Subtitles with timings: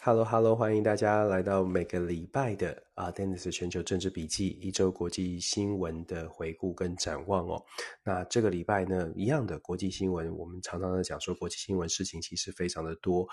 [0.00, 7.60] Hello，Hello，欢迎大家来到每个礼拜的啊，Dennis 全球政治笔记一周国际新闻的回顾跟展望哦。
[8.04, 13.26] 那这个礼拜呢，一样的国际新闻，我们常常在讲说国际新闻事情其实非常的多。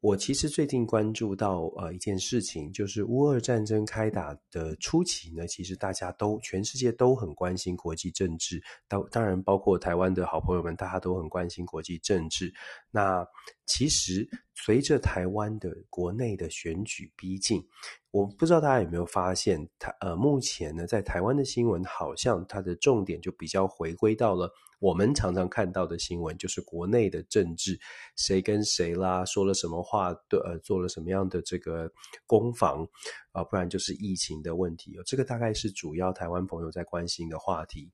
[0.00, 12.52] 我其实最近关注到呃一件事情，就是乌俄战争开打的初期呢，其实大家都全世界都很关心国际政治，当当然包括台湾的好朋友们，大家都很关心国际政治。
[12.90, 13.26] 那
[13.64, 17.66] 其实随着台湾的国内的选举逼近，
[18.10, 24.52] 我不知道大家有没有发现，台呃目前呢，在台湾的新闻好像它的重点就比较回归到了。
[24.78, 27.78] 我们常常看到的新闻就是国内的政治，
[28.16, 31.90] 谁跟谁啦，说了什么话，对，呃，做了什么样的这个
[32.26, 32.86] 攻防
[33.32, 34.98] 啊，不然就是疫情的问题。
[35.06, 37.90] 这个大概是主要台湾朋友在关心的话题。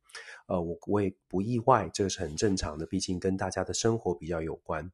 [0.46, 4.90] 呃，我我也不意外，这个是很正常的，毕竟跟大家的生活比较有关。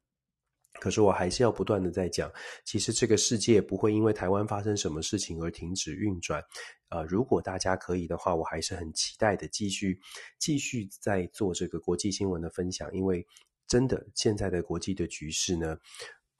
[0.73, 2.31] 可是我还是要不断的在讲，
[2.63, 6.41] 其实这个世界不会因为台湾发生什么事情而停止运转。
[6.89, 9.99] 呃，如果大家可以的话，我还是很期待的继续
[10.39, 13.25] 继续在做这个国际新闻的分享，因为
[13.67, 15.77] 真的现在的国际的局势呢，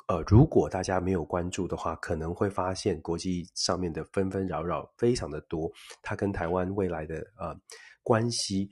[0.07, 7.55] 呃，如果大家没有关注的话，可能会发现国际上面的纷纷扰扰非常的多，它跟台湾未来的呃
[8.01, 8.69] 关系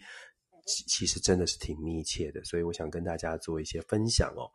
[0.66, 4.50] 其其实真的是挺密切的，所以我想跟大家做一些分享哦。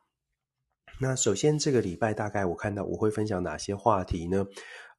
[1.02, 4.46] 那首先，这个礼拜大概我看到我会分享哪些话题呢？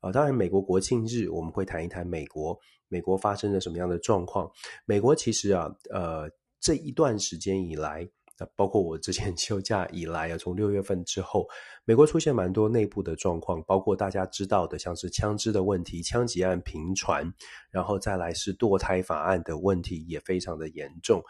[0.02, 2.60] 呃，当然，美国国庆日我们会谈一谈美国，
[2.90, 4.52] 美国发生了什么样的状况。
[4.84, 8.06] 美国其实啊，呃，这一段时间以来，
[8.54, 11.48] 包括我之前 休假以来啊，从六月份之后，
[11.86, 17.34] 美国出现蛮多内部的状况，包括大家知道的，像是枪支的问题、枪击案频传，
[17.72, 21.24] 然后再来是堕胎法案的问题也非常的严重。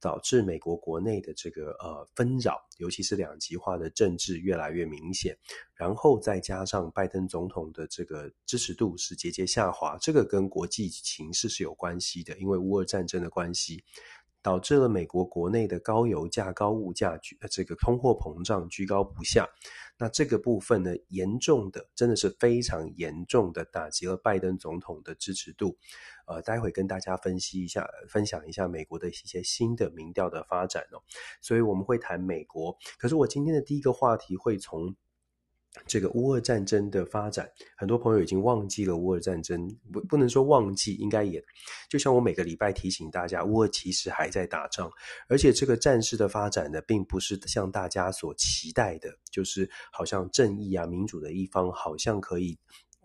[0.00, 5.36] 导致美国国内的这个呃纷扰，尤其是两极化的政治越来越明显，
[5.74, 13.84] 然后再加上拜登总统的这个支持度是节节下滑，这个跟国际情势是有关系的，因为乌俄战争的关系。
[14.40, 17.18] 导致了美国国内的高油价、高物价，
[17.50, 19.46] 这个通货膨胀居高不下。
[19.98, 25.76] 那这个部分呢，严重的，真的是非常严重的打击了拜登总统的支持度。
[26.28, 31.02] 呃，待会跟大家分析一下，分享一下美国的一些新的民调的发展哦。
[31.40, 34.94] 所以我们会谈美国，可是我今天的第一个话题会从。
[35.86, 41.44] 这个乌俄战争的发展，很多朋友已经忘记了乌俄战争，不不能说忘记，应该也
[41.88, 44.90] 就像我每个礼拜提醒大家，乌俄其实还在打仗，
[45.28, 52.58] 而且这个战事的发展呢，并不是像大家所期待的，就是好像正义啊、民主的一方好像可以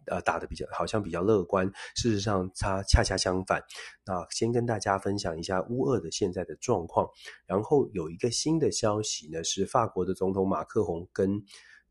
[0.08, 1.66] 呃打得比较，好像比较乐观。
[1.96, 3.62] 事实上，它恰恰相反。
[4.06, 7.08] 那先跟大家分享一下乌俄的现在的状况，
[7.46, 11.44] 然后有一个新的消息呢，是法国的总统马克宏跟。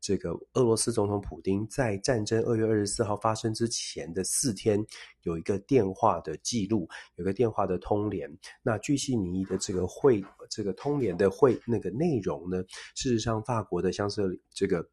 [0.05, 4.85] 这个俄罗斯总统普丁在战争二月二十四号发生之前的四天，
[5.21, 8.29] 有一个电话的记录，有个电话的通联。
[8.61, 12.61] 那据悉民意的这个会，这个通联的会那个内容呢，
[12.95, 14.85] 事实上，法国的香榭这个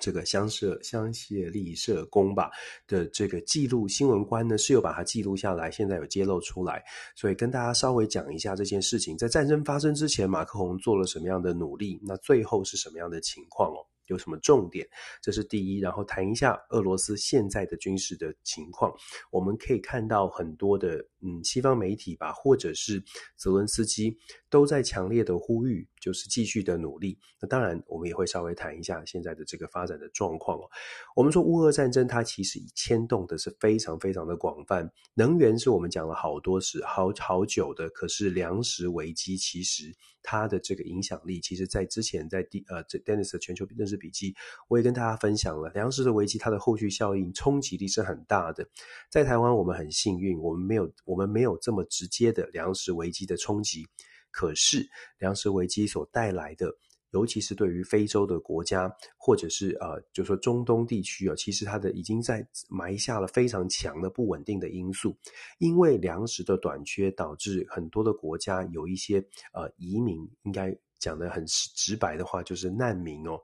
[0.00, 2.50] 这个香榭香榭丽舍宫吧
[2.86, 6.82] 的这个记录新闻官呢，是有把它记录下来，现在有揭露出来，
[7.14, 13.84] 所以跟大家稍微讲一下这件事情，在战争发生之前，马克宏做了什么样的努力，那最后是什么样的情况哦？
[14.06, 14.86] 有什么重点？
[15.20, 18.92] 这是第一，然后谈一下俄罗斯现在的军事的情况。
[19.30, 23.02] 我们可以看到很多的嗯，西方媒体吧，或者是
[23.36, 24.16] 泽伦斯基
[24.50, 27.18] 都在强烈的呼吁，就是继续的努力。
[27.40, 30.68] 那当然，我们也会稍微谈一下现在的这个发展的状况哦。
[31.14, 34.90] 我们说乌俄战争，它其实牵动的是非常非常的广泛。
[35.14, 44.34] 能源是我们讲了好多时，好好久的，可是粮食危机其实它的这个影响力，其实在之前在第呃这 Dennis 的全球政治笔记，
[44.68, 48.66] 我也跟大家分享了粮食的危机，它的后续效应冲击力是很大的。
[49.10, 53.86] 在台湾，我们很幸运，我们没有我们没有这么直接的粮食危机的冲击。
[54.30, 56.74] 可是，粮食危机所带来的，
[57.10, 65.14] 尤其是对于非洲的国家，或者是呃，就说中东地区啊，其实它的已经在埋下了非常强的不稳定的因素。
[65.58, 69.22] 因为粮食的短缺，导致很多的国家有一些
[69.52, 73.38] 呃移民，应该讲得很直白的话，就是难民哦。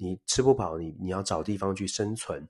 [0.00, 2.48] 你吃不饱，你你要找地方去生存。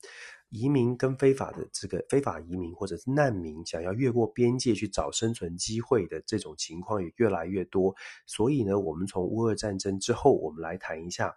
[0.49, 7.95] 移民跟非法的这个非法移民或者是难民，想要越过边界去找生存机会的这种情况也越来越多。
[8.27, 11.33] 所以呢，我们从乌俄战争之后，我们来谈一下，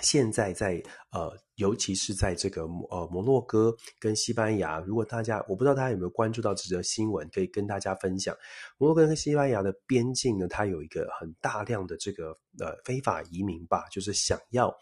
[0.00, 0.80] 现在在
[1.10, 8.32] 呃，尤其是在这个呃摩洛哥跟西班牙，如果大家我不知道大家有没有关注到这则新闻，可以跟大家分享。
[8.78, 12.30] 摩洛哥跟西班牙的边境呢，它有一个很大量的这个
[12.60, 14.72] 呃非法移民吧，就是想要。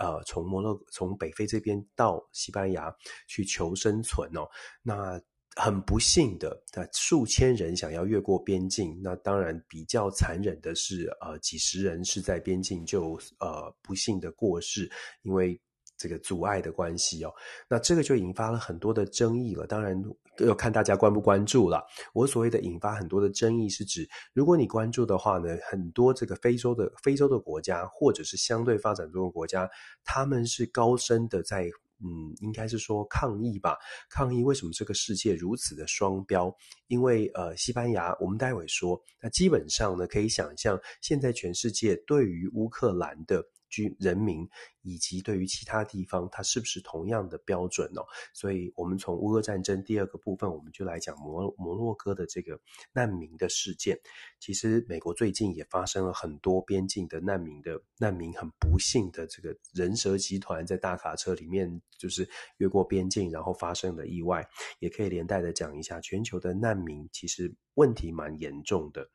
[0.00, 2.92] 呃从摩洛从北非这边到西班牙
[3.28, 4.48] 去求生存哦。
[4.82, 5.20] 那
[5.56, 14.90] 很不幸的，那数千人想要越过边境，那当然比较残忍的是，呃，几十人是在边境就呃不幸的过世，
[15.22, 15.60] 因为
[15.98, 17.34] 这个阻碍的关系哦。
[17.68, 19.66] 那这个就引发了很多的争议了。
[19.66, 20.00] 当然
[20.36, 21.84] 都要看大家关不关注了。
[22.12, 29.68] 我所谓的引发很多的争议，是指如果你关注的话呢，很多这个非洲的非洲的国家，或者是相对发展中的国家，
[30.04, 31.70] 他们是高声的在。
[32.02, 33.76] 嗯，应该是说抗议吧？
[34.08, 36.50] 抗议为什么这个世界如此的双标？
[36.86, 43.44] 因为呃，西班牙，我们待会说，那基本上呢，可以想象，现在全世界对于乌克兰的。
[43.70, 44.46] 居人民
[44.82, 48.04] 以及对于其他地方，它是不是同样的标准哦？
[48.34, 52.60] 所以，我们从乌俄战争第二个部分，我们就来讲摩摩洛哥的这个
[52.92, 53.98] 难民的事件。
[54.38, 62.28] 其实，美国最近也发生了很多边境的难民的难民很不幸的这个人蛇集团在大卡车里面就是
[62.58, 64.46] 越过边境，然后发生的意外，
[64.80, 69.08] 也可以连带的讲一下全球的难民其实问题蛮严重的。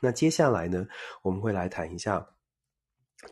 [0.00, 0.86] 那接下来呢，
[1.22, 2.35] 我们会来谈一下。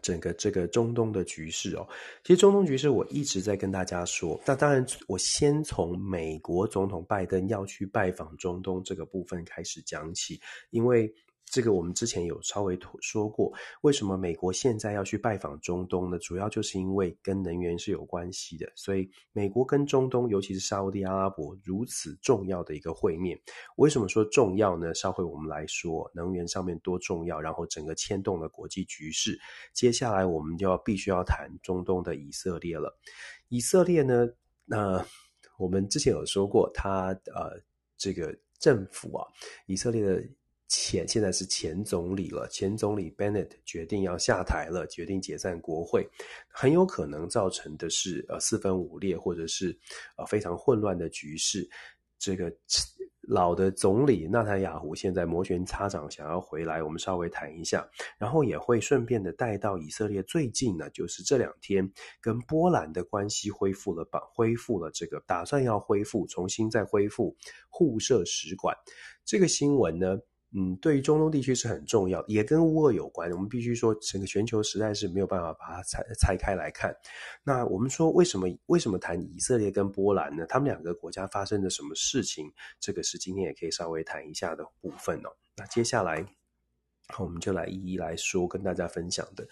[0.01, 1.87] 整个这个中东的局势哦，
[2.23, 4.41] 其实中东局势我一直在跟大家说。
[4.47, 10.41] 那当然，我先从美国总统拜登要去拜访中东这个部分开始讲起，
[10.71, 11.13] 因为。
[11.55, 13.53] 这个我们之前有稍微说过，
[13.83, 16.19] 为什么美国现在要去拜访中东呢？
[16.19, 23.41] 主要就是因为跟能源是有关系的，所以美国跟中东，尤其是沙乌地阿拉伯如此重要的一个会面。
[23.77, 24.93] 为什么说重要呢？
[24.95, 29.39] 稍后我们来说能源上面多重要，然后整个牵动了国际局势。
[29.73, 32.99] 接下来我们就要必须要谈中东的以色列了。
[33.49, 34.29] 以色列呢，
[34.65, 35.07] 那、
[35.57, 37.63] 我们之前有说过，他呃
[37.97, 39.25] 这个政府啊，
[39.67, 40.21] 以色列的。
[40.67, 46.09] 前现在是前总理了，前总理 Bennett 决定要下台了，决定解散国会，
[46.49, 49.79] 很有可能造成的是呃四分五裂，或者是
[50.17, 51.69] 呃非常混乱的局势。
[52.19, 52.51] 这个
[53.21, 61.89] 老的总理纳坦雅胡现在摩拳擦掌，想要回来，我们稍微谈一下，然后也会顺便的带到以色列最近呢，就是这两天
[62.23, 67.37] 跟波兰的关系恢复了吧，恢复了这个打算要恢复，重新再恢复
[67.69, 68.75] 互设使馆
[69.25, 70.19] 这个新闻呢。
[70.57, 73.29] 嗯，对于中东地区是很重要，也跟乌俄有关。
[73.33, 76.95] 我们必须说，整个全球实在是没有办法把它拆拆开来看。
[77.43, 80.47] 那我们说，为什么为什么谈以色列跟波兰呢？
[80.49, 82.53] 他们两个国家发生了什么事情？
[82.79, 85.31] 这个是今天也可以稍微谈一下的部分哦。
[85.57, 86.25] 那接下来，
[87.19, 89.45] 我们就来一一来说，跟大家分享的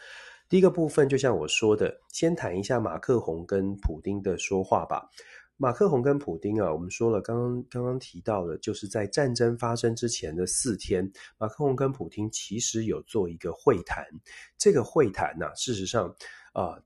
[0.48, 5.10] 第一个部分，就像我说的，先谈一下马克宏跟普丁的说话吧。
[5.56, 14.06] 马克宏跟普丁啊，我们说了，刚刚刚刚提到的，就是在战争发生之前的四天，马克宏跟普丁其实有做一个会谈。
[14.58, 16.14] 这个会谈呢、啊，事实上
[16.52, 16.82] 啊。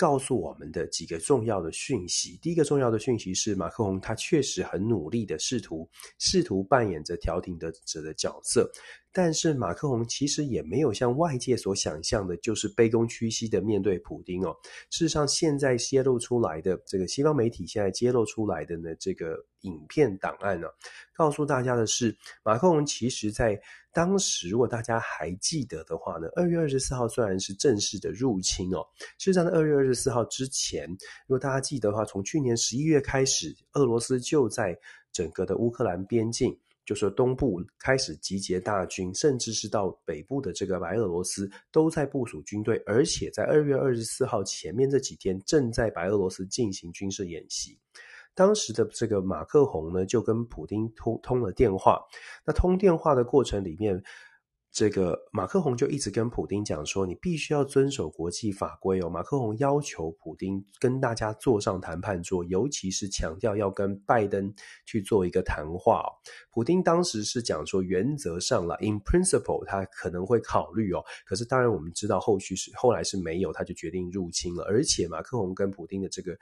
[0.00, 2.38] 告诉我们的几个重要的讯息。
[2.40, 5.86] 第一个重要的讯息是，马克宏他确实很努力的试图
[6.16, 8.66] 试图扮演着调停的者的角色，
[9.12, 14.54] 但是马克宏其实也没有像外界所想象的，就是卑躬屈膝的面对普丁哦。
[14.90, 20.68] 事实上，现在泄露出来的这个西方媒体现在揭露出来的呢，这个影片档案呢、
[21.14, 23.60] 告诉大家的是，马克宏其实在。
[23.92, 28.86] 当时，如果大家还记得的话呢，二月二十四号虽然是正式的入侵哦，
[29.18, 30.88] 事实上在二月二十四号之前，
[31.26, 34.78] 如果大家记得的话，从去年十一月开始，俄罗斯就在
[35.10, 47.78] 整个的乌克兰边境，就是东部开始集结大军，甚至是到北部的这个白俄罗斯都在部署军队，而且在二月二十四号前面这几天，正在白俄罗斯进行军事演习。
[48.34, 52.00] 当时的这个马克宏呢，就跟普丁通通了电话。
[52.46, 54.02] 那通电话的过程里面，
[54.72, 64.54] 这个马克宏就一直跟普丁讲说：“你必须要遵守国际法规哦。”马克宏要求普丁跟大家坐上谈判桌，尤其是强调要跟拜登
[64.86, 66.08] 去做一个谈话哦。
[66.52, 71.02] 普丁当时是讲说，原则上了，in principle，他可能会考虑哦。
[71.26, 74.62] 可是当然我们知道后续是后来是没有，他就决定入侵了。
[74.64, 76.38] 而且马克宏跟普丁的这个。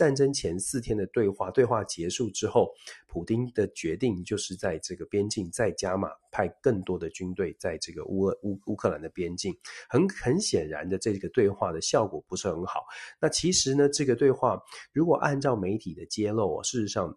[0.00, 2.72] 战争前四天的对话，对话结束之后，
[3.06, 9.54] 普丁的决定就是在这个边境再加码，派更多的军队在这个乌乌乌克兰的边境。
[9.90, 12.80] 很很显然的，这个对话的效果不是很好。
[13.20, 14.58] 那其实呢，这个对话
[14.94, 17.14] 如果按照媒体的揭露，事实上，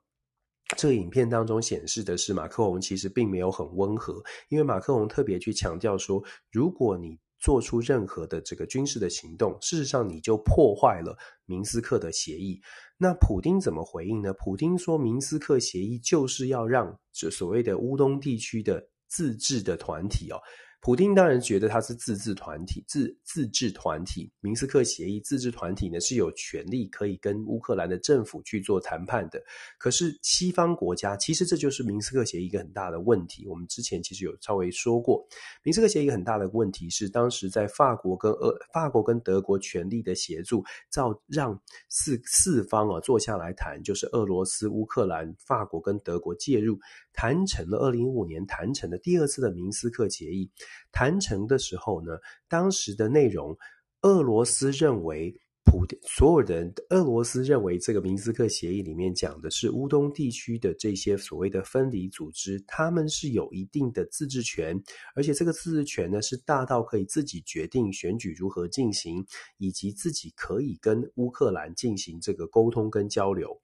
[0.75, 6.22] 这个影片当中显示的是马克龙其实并没有很温和，因为马克龙特别去强调说，
[6.52, 11.13] 如果你做出任何的这个军事的行动，事实上你就破坏了
[11.45, 12.62] 明斯克的协议。
[12.97, 14.33] 那普丁怎么回应呢？
[14.33, 20.39] 普丁说，明斯克协议就是要让这所谓的乌东地区的自治的团体哦，
[20.84, 29.42] 普丁当然觉得他是自治团体，自自治团体，明斯克协议自治团体呢是有权利可以跟乌克兰的政府去做谈判的。
[29.78, 33.48] 可是西方国家，其实这就是明斯克协议一个很大的问题。
[33.48, 35.25] 我们之前其实有稍微说过，
[35.63, 46.78] 明斯克协议很大的问题是，当时在法国跟俄、法国跟德国全力的协助，造让四四方啊坐下来谈，就是俄罗斯、乌克兰、法国跟德国介入，
[47.13, 50.52] 谈成了二零一五年谈成的第二次的明斯克协议。
[50.92, 52.13] 谈成的时候呢，
[52.48, 53.58] 当时的内容，
[54.01, 55.34] 俄罗斯认为。
[55.65, 64.77] 普丁所有人，俄罗斯认为这个明斯克协议里面讲的是乌东地区的这些所谓的分离组织，他们是有一定的自治权，
[65.15, 69.25] 而且这个自治权呢是大到可以自己决定选举如何进行，
[69.58, 73.58] 以及自己可以跟乌克兰进行这个沟通跟交流。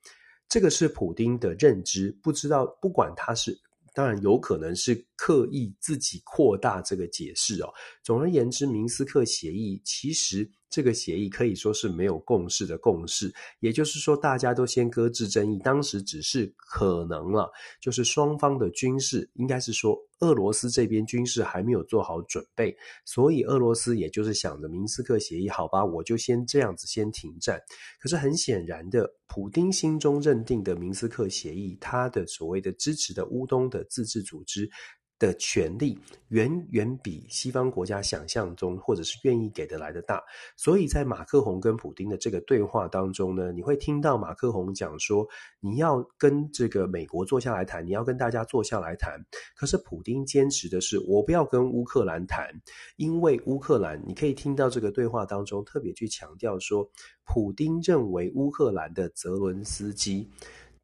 [0.48, 3.60] 这个是普丁的认知，不知道不管他是。
[4.00, 7.70] 当然有可能是刻意自己扩大这个解释哦。
[8.02, 19.98] 总而言之，明斯克协议其实这个协议可以说是没有共识的共识，也就是说大家都先搁置争议，当时只是可能了，就是双方的军事应该是说。
[20.20, 27.58] 俄罗斯这边军事还没有做好准备，所以俄罗斯也就是想着明斯克协议，好吧，我就先这样子先停战。
[28.02, 34.70] 可是很显然的，普丁心中认定的明斯克协议，他的所谓的支持的乌东的自治组织。
[35.20, 36.00] 的权利
[36.30, 40.24] 远远比西方国家想象中，或者是愿意给的来的大，
[40.56, 45.28] 所以在马克宏跟普丁的这个对话当中呢，你会听到马克宏讲说，
[45.60, 49.20] 你要跟这个美国坐下来谈，你要跟大家坐下来谈。
[49.56, 52.48] 可是普丁坚持的是，我不要跟乌克兰谈，
[52.96, 56.90] 因为乌克兰，你可以听到这个对话当中特别去强调说，
[57.26, 60.30] 普丁认为乌克兰的泽伦斯基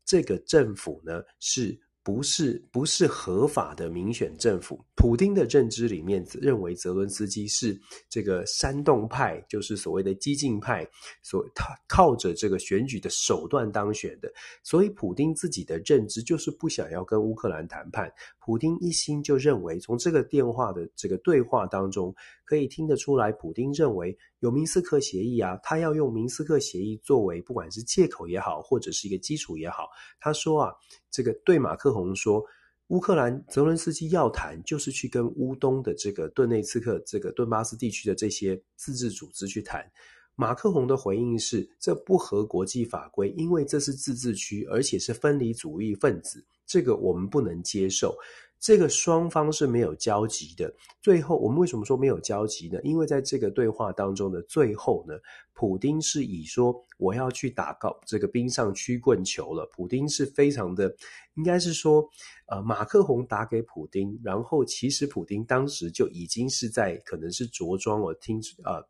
[0.04, 1.80] 这个政府呢是。
[2.05, 4.79] 不是不是合法的民选政府。
[4.93, 7.75] 普丁的认知里面认为泽伦斯基是
[8.07, 10.88] 这个煽动派，就是所谓的激进派，
[11.24, 14.31] 所他靠着这个选举的手段当选的。
[14.62, 18.12] 所以普丁自己的认知就是不想要跟乌克兰谈判。
[18.39, 22.13] 普丁一心就认为，从这个电话的这个对话当中
[22.45, 29.89] 可以听得出来，普丁认为有明斯克协议啊，他要用明斯克协议作为不管是借口也好，或者是一个基础也好。
[30.19, 30.73] 他说啊。
[31.11, 32.43] 这个对马克宏说，
[32.87, 39.89] 乌克兰泽伦斯基要谈，就是去跟乌东的这个顿内茨克、这个顿巴斯地区的这些自治组织去谈。
[40.35, 48.13] 马克宏的回应是，这不合国际法规，因为这是自治区，而且是分离主义分子，这个我们不能接受。
[48.59, 50.74] 这个双方是没有交集的。
[51.01, 52.79] 最后，我们为什么说没有交集呢？
[52.83, 55.13] 因为在这个对话当中的最后呢，
[55.53, 59.69] 普丁是以说我要去打高这个冰上曲棍球了。
[59.71, 60.95] 普丁是非常的，
[61.35, 62.03] 应该是说，
[62.47, 68.83] 呃，马克宏打给普丁，然后其实普丁当时就已经是在可能是着装，我听啊。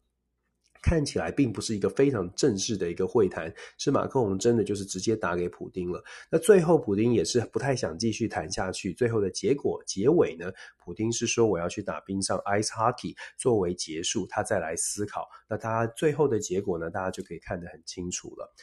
[0.86, 6.00] 看起来并不是一个非常正式的一个会谈，是马克龙真的就是直接打给普丁了。
[6.30, 15.28] 那最后普丁也是不太想继续谈下去，最后的结果结尾呢，普丁是说我要去打冰上 ice hockey 作为结束，他再来思考。
[15.50, 18.54] 那他最后的结果呢，大家就可以看得很清楚了。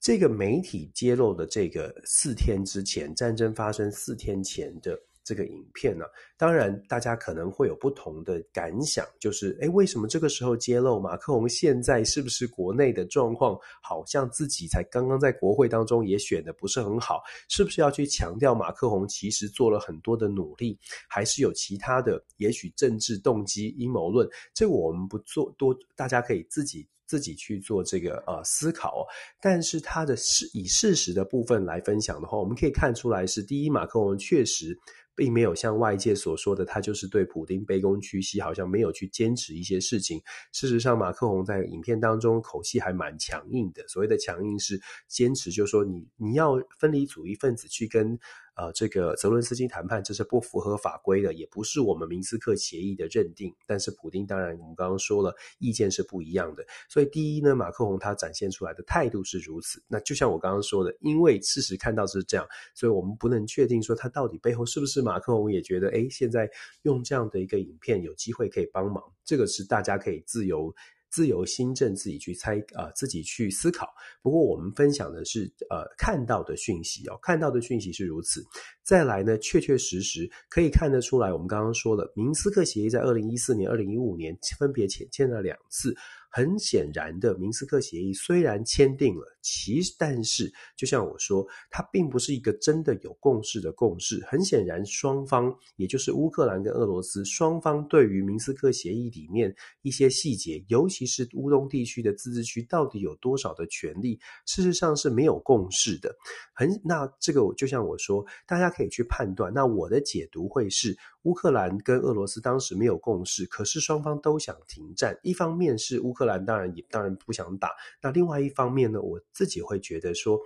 [0.00, 4.98] 这个媒体揭露的这个四天之前，战争发生四天前的。
[5.24, 6.04] 这个影片呢，
[6.36, 24.28] 当然大家可能会有不同的感想，就是诶，为什么这个时候揭露马克龙现在是不是国内的状况好像自己才刚刚在国会当中也选的不是很好，是不是要去强调马克龙其实做了很多的努力，还是有其他的也许政治动机阴谋论？
[24.52, 26.86] 这个我们不做多，大家可以自己。
[27.04, 29.06] 自己去做这个呃思考，
[29.38, 34.74] 但是他的事以事实的部分来分享的话，我们可以看出来是第一，马克龙确实
[35.14, 40.20] 并没有像外界所说的，他就是对普丁卑躬屈膝，好像没有去坚持一些事情。
[40.52, 48.18] 事实上，马克宏在影片当中口气还蛮强硬的，所谓的强硬是坚持，就是说你你要分离主义分子去跟。
[48.54, 53.54] 呃，这个泽伦斯基谈判这是不符合法规的，也不是我们明斯克协议的认定。
[53.66, 56.64] 但是普丁当然，我们刚刚说了，意见是不一样的。
[56.88, 59.82] 所以第一呢，马克宏他展现出来的态度是如此。
[59.88, 66.50] 那就像我刚刚说的，因为事实看到是这样，所以我们不能确定说他到底背后是不是马克宏也觉得，诶，现在
[66.82, 69.02] 用这样的一个影片有机会可以帮忙。
[69.24, 70.74] 这个是大家可以自由。
[71.12, 73.86] 自由心证，自己去猜啊、自己去思考。
[74.22, 78.42] 不过我们分享的是呃看到的讯息哦，看到的讯息是如此。
[78.82, 85.96] 再来呢，确确实实可以看得出来，我们刚刚说了，明斯克协议在二零一四年、二零一五年分别签签了两次。
[86.34, 94.18] 很显然的，明斯克协议虽然签订了，其但是就像我说，它并不是一个真的有共识的共识。
[94.26, 106.16] 很显然，双方也就是乌克兰跟俄罗斯双方对于明斯克协议里面一些细节，尤其是乌东地区的自治区到底有多少的权利，事实上是没有共识的。
[106.54, 109.52] 很，那这个就像我说，大家可以去判断。
[109.52, 115.18] 那我的解读会是，乌克兰跟俄罗斯当时没有共识，可是双方都想停战。
[115.22, 117.70] 一方面是乌克兰当然也当然不想打，
[118.02, 120.40] 那另外一方面呢，我自己会觉得说，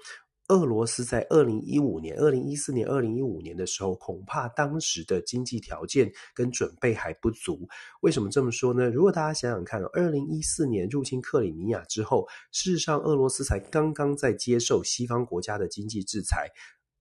[0.49, 7.69] 俄罗斯在二零一五年、二零一四年、二零一五年的时候，恐怕当时的经济条件跟准备还不足。
[8.03, 8.89] 为什么这么说呢？
[8.89, 16.49] 如果大家想想看，二零一四年入侵克里米亚之后，事实上俄罗斯才刚刚在接受西方国家的经济制裁。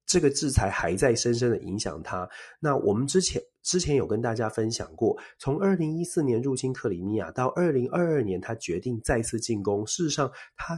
[0.05, 2.27] 这个制裁还在深深的影响他。
[2.59, 9.85] 那我们之前之前有跟大家分享过，从二零一四年入侵克里米亚到二零二二年，他决定再次进攻。
[9.87, 10.77] 事实上，他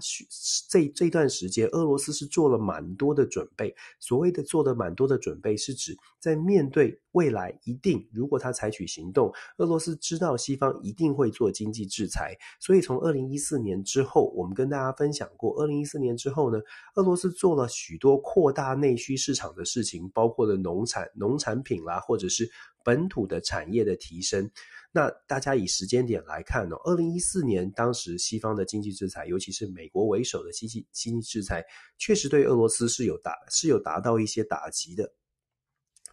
[0.69, 3.75] 这这段时间，俄罗斯是做了蛮多的准备。
[3.99, 12.37] 所谓的做的蛮多的准备，是指在面对未来一定，如果他采取行动，俄罗斯知道西方一定会做经济制裁。
[12.57, 16.57] 所以从二零一四年之后，我们跟大家分享过，二零一四年之后呢，
[16.95, 22.49] 俄罗斯做了许多扩大内需市场的事情，包括了农产农产品啦，或者是。
[22.87, 24.49] 本土的产业的提升，
[24.93, 31.61] 那大家以时间点来看呢，二零一四年当时西方的经济制裁，尤其是美国为首的经济经济制裁，
[31.97, 35.11] 确实对俄罗斯是有打是有达到一些打击的。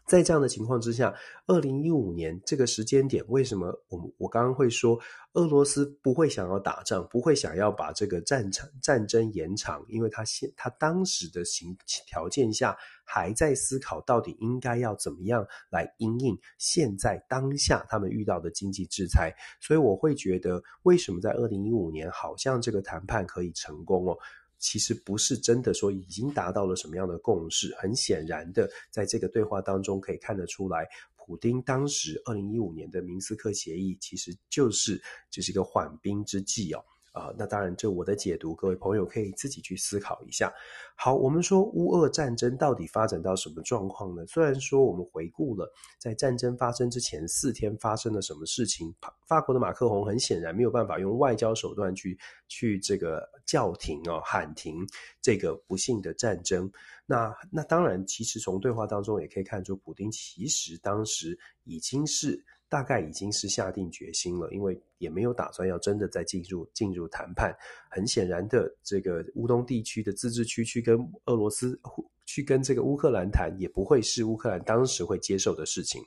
[0.07, 1.15] 在这样的情况之下，
[1.47, 4.99] 二零一五年这个时间点，为什么我我刚刚会说
[5.33, 9.83] 俄罗斯不会想要打仗，不会想要把这个战场战争延长？
[9.89, 11.75] 因为他现他当时的形
[12.07, 19.35] 条件下，还在思考到底应该要怎么样来因应现在当下他们遇到的经济制裁。
[19.59, 24.19] 所以我会觉得，为什么在二零一五年好像这个谈判可以成功哦？
[24.65, 34.99] 其实不是真的说已经达到了什么样的共识，很显然的，在这个对话当中可以看得出来，普丁当时二零一五年的明斯克协议其实就是
[35.31, 36.83] 就是一个缓兵之计哦。
[37.15, 40.53] 啊、那当然，这我的解读，各位朋友可以自己去思考一下。
[40.97, 44.27] 好，我们说乌俄战争到底发展到什么状况呢？
[44.27, 48.93] 虽然说我们回顾了在战争发生之前四天发生了什么事情，
[49.29, 54.85] 法国的马克宏很显然没有办法用外交手段去去这个叫停哦，喊停
[55.23, 56.69] 这个不幸的战争。
[57.07, 62.45] 那那当然，其实从对话当中也可以看出，普丁其实当时已经是。
[62.75, 67.57] 大概已经是下定决心了，因为也没有打算要真的再进入进入谈判。
[67.89, 71.79] 很显然的，这个乌东地区的自治区去跟俄罗斯
[72.27, 76.03] 去跟这个乌克兰谈，也不会是乌克兰当时会接受的事情。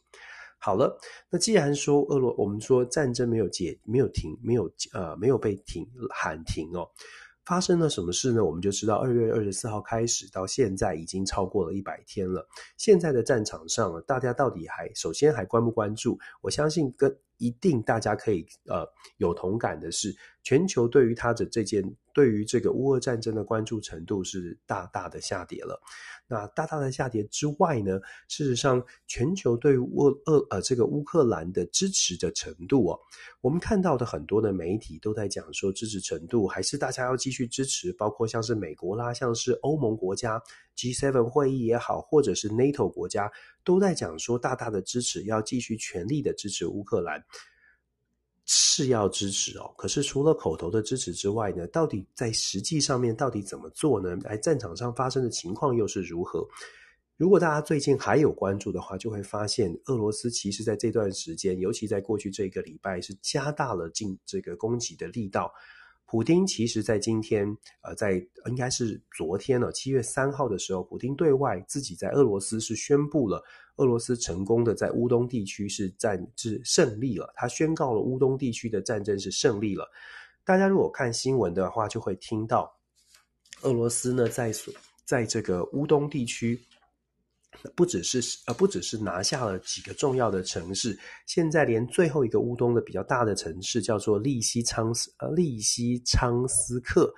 [0.57, 0.99] 好了，
[1.29, 6.85] 那既然说俄罗，我们说战争没有解，没有停，没有呃没有被停喊停哦。
[7.47, 8.43] 发生了什么事呢？
[8.43, 12.45] 我们就知道，二月二十四号开始到现在已经超过了一百天了。
[12.75, 16.19] 现在的战场上，大家到底还首先还关不关注？
[16.41, 20.13] 我相信跟一定大家可以呃有同感的是，
[20.47, 21.83] 全球对于他的这件
[22.13, 25.77] 对于这个乌俄战争的关注程度是大大的下跌了。
[26.25, 32.97] 那大大的下跌之外呢，事实上，全球对于乌俄呃这个乌克兰的支持的程度哦，
[33.41, 40.41] 我们看到的很多的媒体都在讲说支持程度还是大家要继续支持，包括像是美国啦，像是欧盟国家
[40.77, 43.29] G7 会议也好，或者是 NATO 国家
[43.65, 47.21] 都在讲说大大的支持，要继续全力的支持乌克兰。
[48.49, 54.17] 是要支持哦，可是除了口头的支持之外呢，到底在实际上面到底怎么做呢？
[54.17, 56.47] 在战场上发生的情况又是如何？
[57.17, 65.51] 如果大家最近还有关注的话，就会发现俄罗斯其实在这段时间，尤其在过去这个礼拜，是加大了进这个攻击的力道。
[66.05, 67.45] 普丁其实，在今天，
[67.81, 73.43] 呃，在应该是昨天了，七月三号的时候，普丁对外自己在俄罗斯是宣布了，
[73.77, 79.89] 俄罗斯成功的在乌东地区是战是胜利了，他宣告了乌东地区的战争是胜利了。
[80.43, 82.71] 大家如果看新闻的话，就会听到
[83.61, 84.51] 俄罗斯呢在
[85.05, 86.59] 在这个乌东地区。
[87.75, 97.11] 不只是呃，不只是拿下了几个重要的城市，现在连最后一个乌东的比较大的城市叫做利西昌斯呃利西昌斯克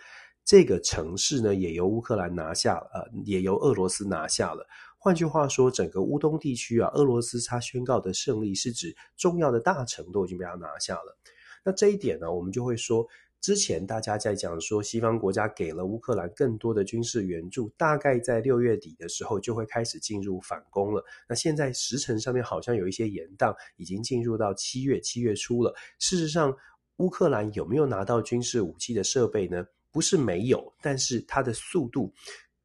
[0.46, 4.66] 这个城市呢，也由乌克兰拿下，呃，也由俄罗斯拿下了。
[5.00, 11.18] 换句话说，整个乌东地区啊，俄罗斯他宣告的胜利是指重要的大城都已经被他拿下了。
[11.64, 13.08] 那这一点呢，我们就会说。
[13.42, 21.02] 之前大家在讲说，西方国家给了乌克兰更多的军事援助，大概在六月底的时候就会开始进入反攻了。
[21.26, 25.74] 那现在时程上面好像有一些延宕，已经进入到七月，七月初了。
[26.00, 26.54] 事实上，
[26.98, 29.66] 乌克兰有没有拿到军事武器的设备呢？
[29.90, 32.14] 不是没有，但是它的速度。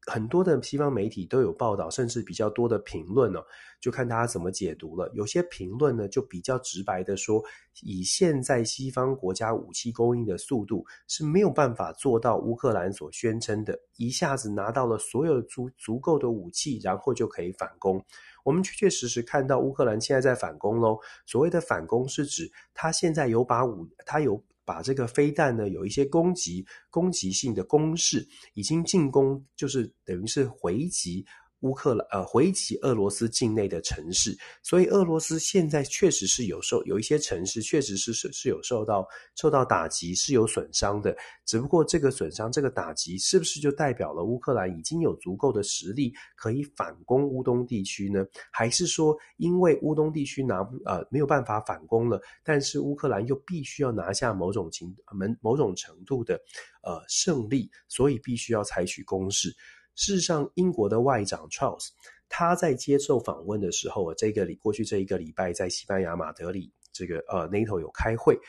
[0.05, 3.43] 很多的西方媒体都有报道，甚至比较多的评论哦，
[3.81, 5.09] 就看大家怎么解读了。
[5.13, 7.43] 有些评论呢，就比较直白的说，
[7.81, 18.03] 以现在西方国家武器供应的速度，是没有办法做到乌克兰所宣称的，一下子拿到了所有足足够的武器，然后就可以反攻。
[18.43, 20.99] 我们确确实实看到乌克兰现在在反攻喽。
[21.25, 24.41] 所谓的反攻，是指他现在有把武，他有。
[24.65, 31.25] 把这个飞弹呢，有一些攻击、攻击性的攻势，已经进攻，就是等于是回击。
[31.65, 41.15] 乌克兰呃回击俄罗斯境内的城市，所以俄罗斯现在确实是有受有一些城市确实是是是有受到受到打击，是有损伤的。
[41.43, 48.23] 只不过这个损伤、这个打击，是不是就代表了乌克兰已经有足够的实力可以反攻乌东地区呢？
[48.51, 56.35] 还是说因为乌东地区拿不呃没有办法反攻了，但是乌克兰又必须要拿下某种情某某种程度的
[56.83, 59.55] 呃胜利，所以必须要采取攻势？
[59.95, 61.89] 事实上，英国的外长 Charles
[62.29, 68.39] 他在接受访问的时候，这个礼过去这一个礼拜在西班牙马德里这个呃 NATO 有开会，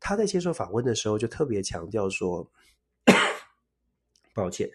[0.00, 2.50] 他在接受访问的时候就特别强调说，
[4.34, 4.70] 抱歉，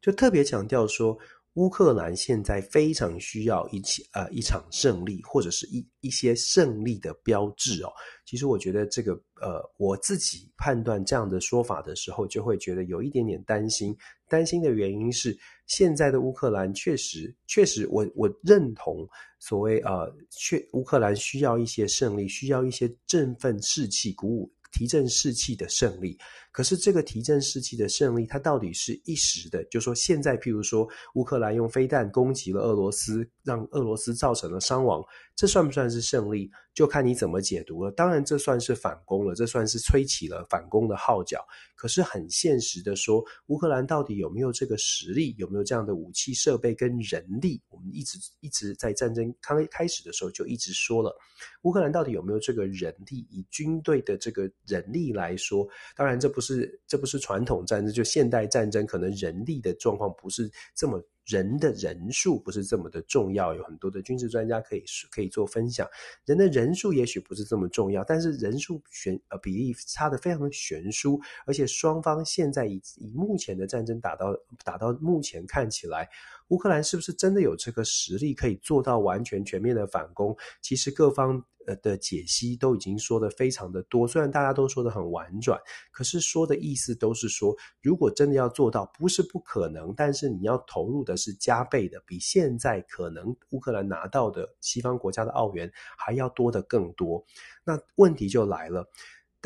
[0.00, 1.18] 就特别强调说。
[1.56, 7.90] 乌克兰现在非常需要一起呃一场胜利，或者是一一些胜利的标志哦。
[8.26, 13.96] 其实我觉得这个呃我自己判断这样的说法的时候，就会觉得有一点点担心。
[14.28, 15.36] 担心的原因是，
[15.66, 19.08] 现在的乌克兰确实确实我我认同
[19.38, 24.52] 所谓呃确乌克兰需要一些胜利，需要一些振奋士气、鼓舞。
[24.72, 26.18] 提振士气的胜利，
[26.56, 29.62] 可是这个提振士气的胜利，它到底是一时的？
[29.64, 35.04] 就说现在，譬如说乌克兰用飞弹攻击了俄罗斯，让俄罗斯造成了伤亡，
[35.36, 36.50] 这算不算是胜利？
[36.72, 37.90] 就看你怎么解读了。
[37.90, 41.42] 当然，这算是反攻了，这算是吹起了反攻的号角。
[41.74, 45.34] 可是很现实的说，乌克兰到底有没有这个实力？
[45.38, 47.62] 有没有这样的武器设备跟人力？
[47.68, 51.14] 我们一直一直在战争刚开始的时候就一直说了，
[51.62, 53.26] 乌克兰到底有没有这个人力？
[53.30, 61.02] 以军队的这个人力来说，当然这不是是这不是传统战争，就现代战争可能人力的状况不是这么。
[61.26, 65.86] 人的人数不是这么的重要，有很多的军事专家可以可以做分享。
[66.24, 76.08] 人的人数也许不是这么重要，但是人数悬呃比例差的非常的悬殊，而且双方现在以以目前的战争打到打到目前看起来。
[76.48, 80.36] 乌克兰是不是真的有这个实力可以做到完全全面的反攻？
[80.62, 85.60] 其实各方呃的解析都已经说的非常的多，虽然大家都说的很婉转，
[85.90, 97.24] 可是说的意思都是说，如果真的要做到，不是不可能，但是你要投入的是加倍的，比现在可能乌克兰拿到的西方国家的澳元还要多的更多。
[97.64, 98.88] 那问题就来了。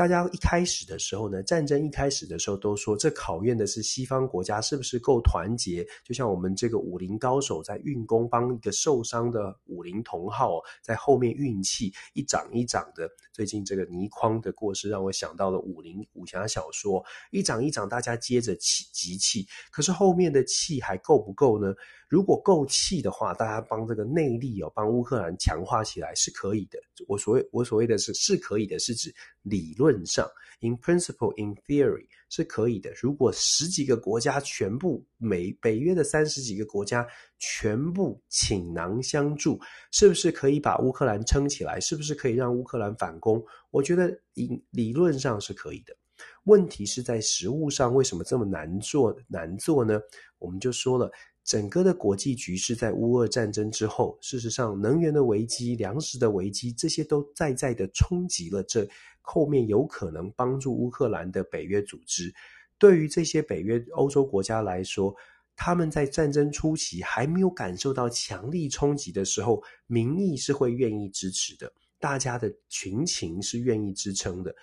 [0.00, 5.86] 大家一开始的时候呢，战争一开始的时候都说，这考验的是西方国家是不是够团结。
[6.02, 13.06] 就像我们这个武林高手在运功，帮一个受伤的武林同好在后面运气，一掌一掌的。
[13.30, 19.46] 最近这个倪匡的过世，让我想到了武林武侠小说，一掌一掌，大家接着气集气。
[19.70, 21.74] 可是后面的气还够不够呢？
[22.10, 26.76] 如果够气的话，大家帮这个内力哦，帮乌克兰强化起来是可以的。
[27.06, 32.90] 我所谓我所谓的是是可以的，是指理论上，in principle, in theory 是可以的。
[33.00, 37.06] 如果十几个国家全部美北约的三十几个国家
[37.38, 39.60] 全部倾囊相助，
[39.92, 41.78] 是不是可以把乌克兰撑起来？
[41.78, 43.40] 是不是可以让乌克兰反攻？
[43.70, 45.96] 我觉得理理论上是可以的。
[46.44, 50.00] 问题是在实物上，为什么这么难做难做呢？
[50.40, 51.08] 我们就说了。
[51.42, 58.88] 整个的国际局势在乌俄战争之后，事实上，能源的危机、粮食的危机，这些都在在的冲击了这
[59.20, 62.32] 后面有可能帮助乌克兰的北约组织。
[62.78, 65.14] 对于这些北约欧洲国家来说，
[65.56, 74.54] 他们在战争初期还没有感受到强力冲击的时候，民意是会愿意支持的，大家的群情是愿意支撑的。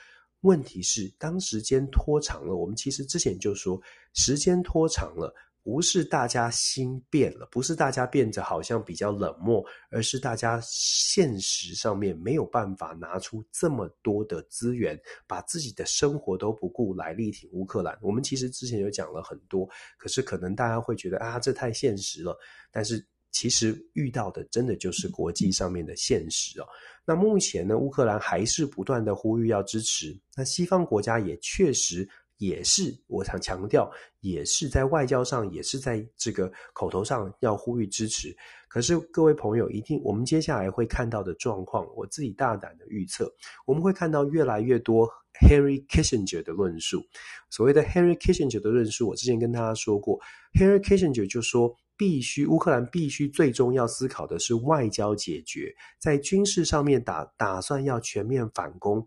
[0.42, 3.82] 问题是，当时间拖长了，我们其实之前就说，
[4.14, 5.34] 时间拖长了。
[5.68, 18.00] 不是大家心变了，不是大家变得好像比较冷漠，而是大家现实上面没有办法拿出这么多的资源，把自己的生活都不顾来力挺乌克兰。
[18.02, 22.34] 我们其实之前就讲了很多，可是可能大家会觉得啊，这太现实了。
[22.72, 26.66] 但是其实遇到的真的就是国际上面的现实哦。
[27.04, 32.10] 那目前呢，乌克兰还是不断的呼吁要支持，那西方国家也确实。
[32.38, 33.90] 也是我想强调，
[34.22, 38.36] 也是在外交上，也是在这个口头上要呼吁支持。
[38.68, 43.32] 可是各位朋友，一定我们接下来会看到的状况，我自己大胆的预测，
[43.66, 45.10] 我们会看到越来越多
[45.42, 47.02] Henry Kissinger 的论述。
[47.50, 50.20] 所谓的 Henry Kissinger 的论述，我之前跟大家说过
[50.60, 59.04] ，Henry Kissinger 就说，必须乌克兰必须最终要思考的是外交解决，在军事上面打打算要全面反攻，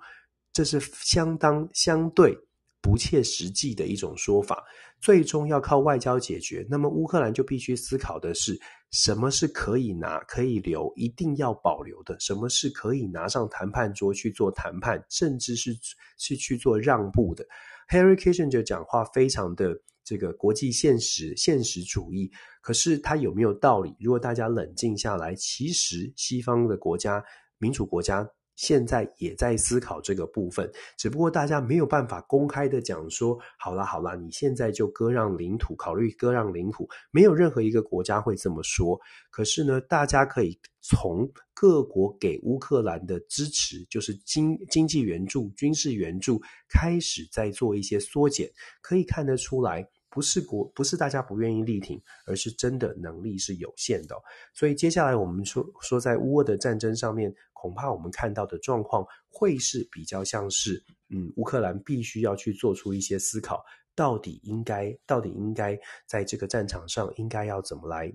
[0.53, 2.37] 这是相当相对
[2.81, 4.65] 不切实际的一种说法。
[5.01, 8.61] 最终要靠外交解决，那么乌克兰就必须思考的是。
[8.93, 12.19] 什么是可以拿、可以留、一定要保留的？
[12.19, 15.73] 什么是可以拿上谈判桌去做谈判，甚至是
[16.19, 17.47] 是去做让步的
[17.89, 22.29] ？Henry Kissinger 讲话非常的这个国际现实、现实主义，
[22.61, 23.95] 可是他有没有道理？
[24.01, 27.23] 如果大家冷静下来，其实西方的国家、
[27.59, 28.29] 民主国家。
[28.61, 39.01] 现在也在思考这个部分，只不过大家没有办法公开的讲说，好啦好啦，你现在就割让领土，考虑割让领土，没有任何一个国家会这么说。
[39.31, 48.47] 可是呢，大家可以从各国给乌克兰的支持，就是经经济援助、军事援助开始在做一些缩减，
[48.83, 49.89] 可以看得出来。
[50.13, 54.17] 不是国，不是大家不愿意力挺，而是真的能力是有限的。
[54.53, 63.63] 所以接下来我们说说在乌俄的战争上面，恐怕我们看到的状况会是比较像是，嗯，乌克兰必须要去做出一些思考，
[63.95, 68.11] 到底应该，到底应该在这个战场上应该要怎么来，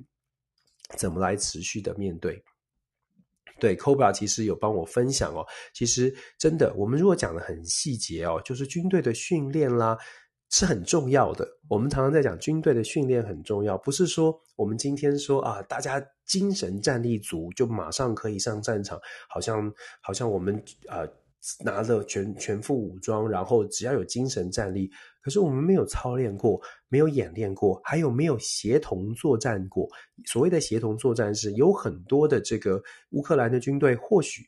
[0.98, 2.44] 怎么来持续的面对。
[3.60, 9.96] 对，Cobra 其实有帮我分享哦，其实真的，我们如果讲得很细节哦，就是军队的训练啦。
[10.50, 11.48] 是很重要的。
[11.68, 21.08] 我们常常在讲军队的训练很重要，不是说我们今天说啊，大家精神战力足就马上可以上战场，好像好像我们呃
[21.64, 24.90] 拿着全全副武装，然后只要有精神战力，
[25.22, 29.88] 可是我们没有操练过，没有演练过，还有没有协同作战过？
[30.26, 32.82] 所谓的协同作战是有很多的这个
[33.12, 34.48] 乌克兰的军队或许。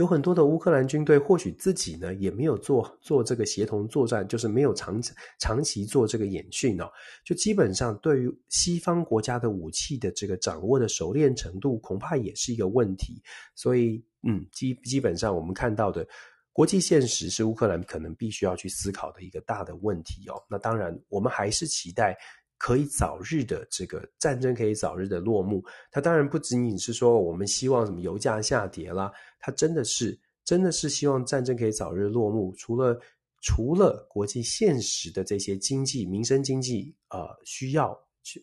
[0.00, 4.98] 有很多的乌克兰军队，或许自己呢也没有做做这个协同作战，就是没有长
[5.38, 6.90] 长期做这个演训哦。
[7.22, 13.22] 就基本上对于西方国家的武器的这个掌握的熟练程度，恐怕也是一个问题。
[13.54, 16.08] 所以，嗯，基基本上我们看到的
[16.50, 20.42] 国际现实是乌克兰可能必须要去思考的一个大的问题哦。
[20.48, 22.16] 那当然，我们还是期待。
[22.60, 32.54] 可以早日的这个战争可以早日的落幕，它当然不仅仅是说我们希望什么油价下跌啦，它真的是真的是希望战争可以早日落幕。
[32.58, 33.00] 除了
[33.40, 37.98] 除了国际现实的这些经济民生经济呃需要，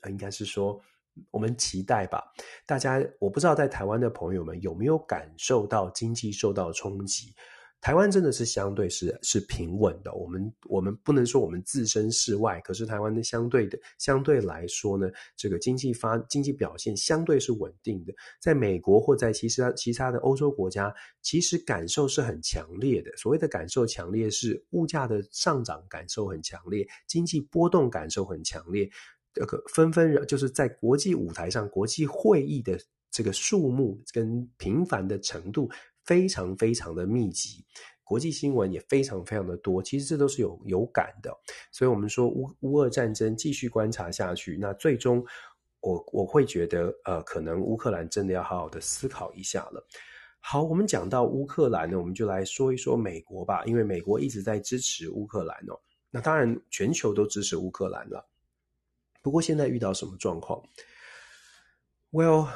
[0.09, 0.81] 应该是说
[1.29, 2.23] 我们期待吧。
[2.65, 7.35] 大家我不知道在台湾的朋友们有没有感受到经济受到冲击。
[7.79, 18.13] 台湾真的是相对是是平稳的，我们我们不能说我们置身事外，可是台湾的相对的相对来说呢，这个经济发经济表现相对是稳定的。
[18.41, 23.15] 在美国或在其他其他的欧洲国家，其实感受是很强烈的。
[23.15, 28.89] 所谓的感受强烈，是物价的上涨感受很强烈，经济波动感受很强烈。
[29.33, 32.77] 这个纷纷就是在国际舞台上，国际会议的
[33.11, 35.69] 这个数目跟频繁的程度。
[36.07, 37.65] 非常非常的密集，
[38.03, 41.29] 国际新闻也非常非常的多，其实这都是有有感的，
[41.71, 45.23] 所以我们说乌乌俄战争继续观察下去，那最终
[45.81, 49.85] 我我会觉得，呃，可能乌克兰真的要好好的思考一下了。
[50.39, 55.77] 好，我们讲到乌克兰呢，我们就来说一说美国吧，因为美国一直在支持乌克兰哦，
[56.09, 58.25] 那当然全球都支持乌克兰了，
[59.21, 60.63] 不过现在遇到什么状况
[62.11, 62.47] ？Well。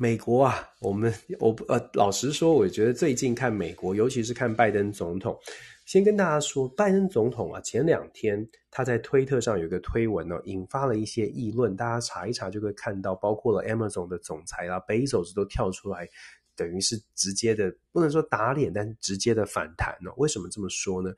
[0.00, 5.38] 美国啊，我们 我呃，老实说，我觉得最近看美国，尤其是看拜登总统，
[5.84, 16.08] 先跟大家说，拜登总统啊，前两天他在推特上有一个推文呢，引发了一些议论，大家查一查就会看到，包括了 Amazon 的总裁啦，Bezos 都跳出来，
[16.56, 20.10] 等于是直接的，不能说打脸，但是直接的反弹呢。
[20.16, 21.12] 为什么这么说呢？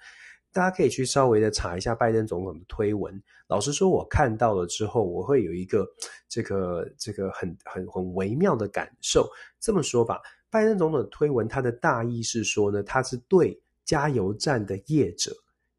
[0.52, 3.20] 大家可以去稍微的查一下拜登总统的推文。
[3.48, 5.86] 老实说，我看到了之后，我会有一个
[6.28, 9.28] 这个这个很很很微妙的感受。
[9.58, 15.32] 这么说吧，拜登总统的推文，他的大意是说呢，他是对加油站的业者。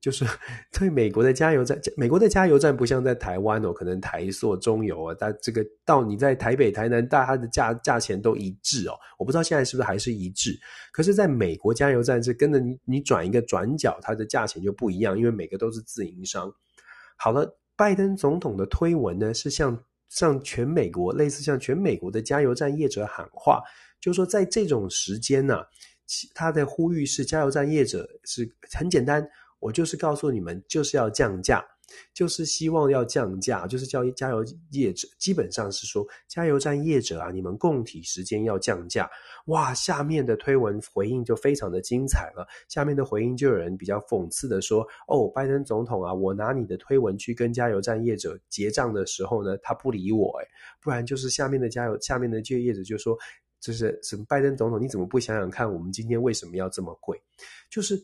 [0.03, 0.25] 就是
[0.77, 8.95] 对美国的加油站，美国的加油站不像在台湾哦，可能台塑、中油啊，它这个到你在台北、台南，大它的价价钱都一致哦。
[9.17, 10.59] 我不知道现在是不是还是一致，
[10.91, 16.53] 可是在美国加油站是跟着你，你转一个转角，它的价钱就不一样，因为每个都是自营商。
[17.15, 23.61] 好了，拜登总统的推文呢，是向向全美国，类似向全美国的加油站业者喊话，
[24.01, 25.65] 就是说在这种时间呢、啊，
[26.35, 29.25] 他的呼吁是加油站业者是很简单。
[29.63, 31.63] 我就是告诉你们，就是要降价。
[32.11, 39.07] 就是希望要降价，就是叫加油业者，基本上是说加油站业者啊，你们供体时间要降价。
[39.45, 42.47] 哇，下面的推文回应就非常的精彩了。
[42.67, 50.47] 下面的回应就有人比较讽刺的说：“哦，拜登总统啊，我拿你的推文去跟加油站业者结账的时候呢，他不理我，诶，
[50.81, 53.15] 不然就是下面的加油下面的就业者就说，
[53.59, 57.21] 就是什么拜登总统，你怎么不想想看，我们今天为什么要这么贵？
[57.69, 58.01] 就是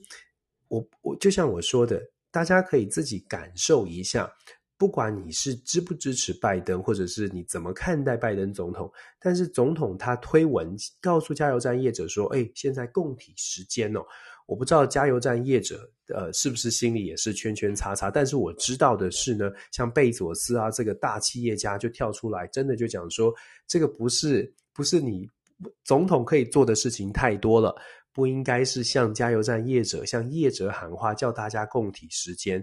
[0.69, 2.01] 我我就像我说的。”
[2.31, 4.31] 大家可以自己感受一下，
[4.77, 8.87] 不管你是支不支持拜登，或者是你怎么看待拜登总统，
[9.19, 14.01] 但是总统他推文告诉加油站业者说：“哎，现在共体时间哦。”
[14.45, 23.33] 我不知道加油站业者呃是不是心里也是圈圈叉叉，但是我知道的是呢，像贝佐斯啊这个大企业家就跳出来，真的就讲说，
[23.67, 25.27] 这个不是不是你
[25.83, 27.75] 总统可以做的事情太多了。
[28.19, 32.61] 不应该是向加油站业者、向业者喊话，叫大家共体时间。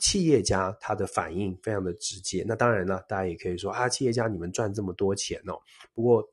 [0.00, 2.42] 企业家他的反应非常的直接。
[2.48, 5.58] 那当然了，大家也可以说啊，企业家你们赚这么多钱哦。
[5.92, 6.26] 不过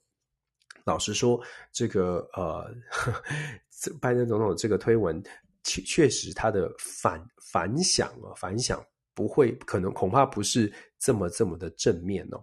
[0.86, 2.73] 老实说，这个呃，
[3.99, 5.21] 拜登总统这个推文，
[5.63, 8.81] 确确实他的反反响啊，反响
[9.13, 12.41] 不会，可能恐怕不是这么这么的正面哦。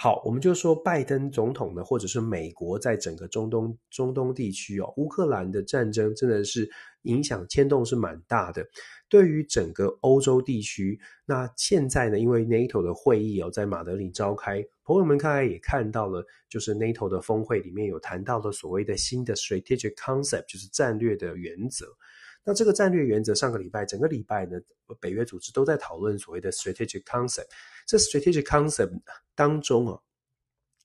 [0.00, 6.70] 好，我们就说拜登总统呢，或者是美国在整个中东中东地区哦，乌克兰的战争真的是
[7.02, 8.64] 影响牵动是蛮大的。
[9.08, 21.86] 对于整个欧洲地区，那现在呢，因为 NATO 的会议哦在马德里召开，朋友们看来也看到了，就是 NATO 的峰会里面有谈到了所谓的新的 strategic concept，就是战略的原则。
[22.48, 24.58] 那这个战略原则，上个礼拜整个礼拜呢，
[24.98, 27.44] 北约组织都在讨论所谓的 strategic concept。
[27.86, 28.98] 这 strategic concept
[29.34, 30.00] 当中啊，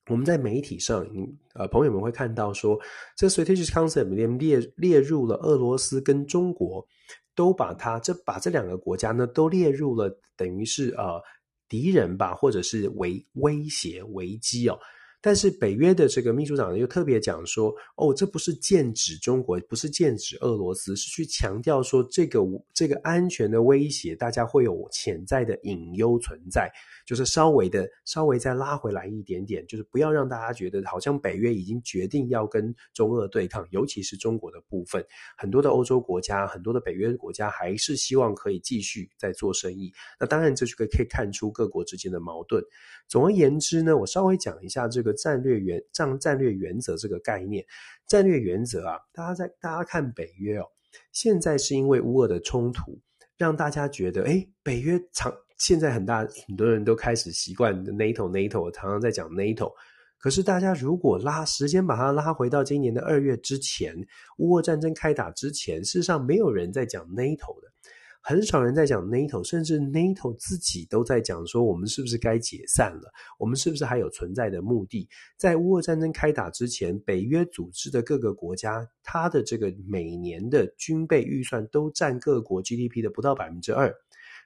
[0.07, 1.07] 我们在媒体上，
[1.53, 2.77] 呃，朋友们会看到说，
[3.15, 6.85] 这 strategic concept 里面列列入了俄罗斯跟中国，
[7.33, 11.23] 都把它这把这两个国家呢都列入了，等于是呃
[11.69, 14.77] 敌人吧，或者是危威胁危机哦。
[15.25, 22.41] 但是北约的这个秘书长又特别讲说，哦，这不是剑指中国，不是剑指俄罗斯，是去强调说这个
[22.73, 26.69] 这个安全的威胁，大家会有潜在的隐忧存在。
[27.05, 35.05] 就是稍微的，稍微再拉回来一点点，就是不要让大家觉得好像北约已经决定要跟中俄对抗，尤其是中国的部分，
[35.37, 39.91] 很多的欧洲国家，很多的北约国家还是希望可以继续在做生意。
[40.19, 42.63] 那当然，这就可可以看出各国之间的矛盾。
[43.07, 47.65] 总而言之呢，我稍微讲一下这个战略原战战略原则这个概念。
[48.07, 50.65] 战略原则啊，大家在大家看北约哦，
[51.11, 52.99] 现在是因为乌俄的冲突，
[53.37, 55.33] 让大家觉得，诶，北约常。
[55.59, 59.71] 现在很大很多人都开始习惯 NATO NATO，常常在讲 NATO。
[60.17, 63.95] 可是大家如果拉时间把它拉回到今年的二月之前，
[64.39, 67.71] 乌俄战争开打之前，事实上没有人在讲 NATO 的，
[68.25, 73.11] 很少人在讲 NATO，甚至 NATO 自己都在讲说，我们是不是该解散了？
[73.37, 75.09] 我们是不是还有存在的目的？
[75.37, 83.93] 在乌俄战争开打之前，北约组织的各个国家，它的这个每年的军备预算都占各国 GDP 的不到百分之二。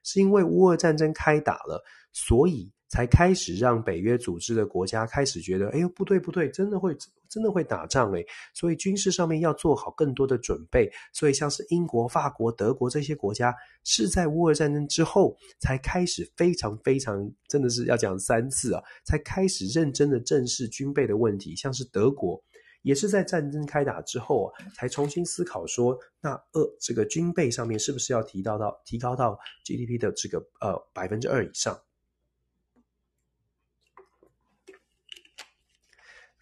[0.03, 6.95] 是因为乌俄战争开打了，所以才开始让北约组织的国家开始觉得，哎呦，不对不对，真的会
[7.29, 10.89] 真的会打仗诶，所以军事上面要做好更多的准备。
[11.13, 21.55] 所以像是英国、法国、德国这些国家，是在乌俄战争之后才开始非常非常，真的是要讲三次啊，才开始认真的正视军备的问题。
[21.55, 22.41] 像是德国。
[22.83, 31.77] 也是在战争开打之后啊，才重新思考说，那呃，这个军备上面是不是要提到到提高到 GDP 的这个呃百分之二以上？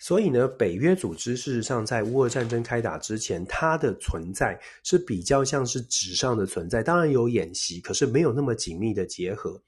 [0.06, 9.60] 所以呢，北约组织事实上在乌俄战争开打之前，它的存在是比较像是纸上的存在，当然有演习，可是没有那么紧密的结合。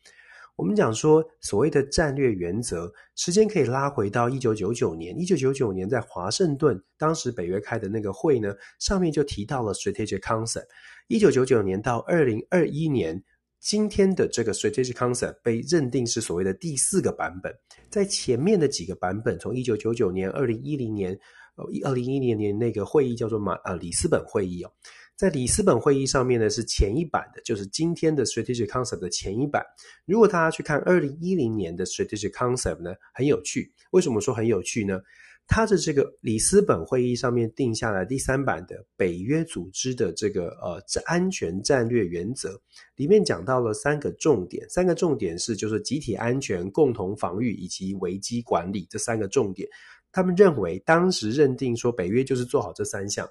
[0.56, 5.20] 我们讲说，所谓的战略原则，时间可以拉回到一九九九年。
[5.20, 10.68] 一九九九年在华盛顿，当时北约开的那个会呢，上面就提到了 strategic concept。
[11.08, 13.24] 一九九九年到二零二一年，
[13.60, 17.54] 今天的这个 strategic concept 被认定是所谓的第四个版本。
[17.90, 21.18] 在前面的几个版本，从一九九九年、二零一零年、
[21.56, 24.72] 呃，二零一零年那个会议叫做马呃里斯本会议哦。
[25.16, 29.66] 在里斯本会议上面呢，是前一版的，就是今天的 Strategic Concept 的前一版。
[30.06, 33.74] 如果大家去看二零一零年的 Strategic Concept 呢，很有趣。
[33.90, 35.00] 为什么说很有趣呢？
[35.48, 42.60] 它的这个里斯本会议上面定下来第三版的北约组织的这个呃安全战略原则，
[42.96, 44.70] 里面讲到了三个重点。
[44.70, 49.68] 三个重点是就是集体安全、共同防御以及危机管理这三个重点。
[50.12, 53.28] 他们认为当时认定说北约就是做好这三项，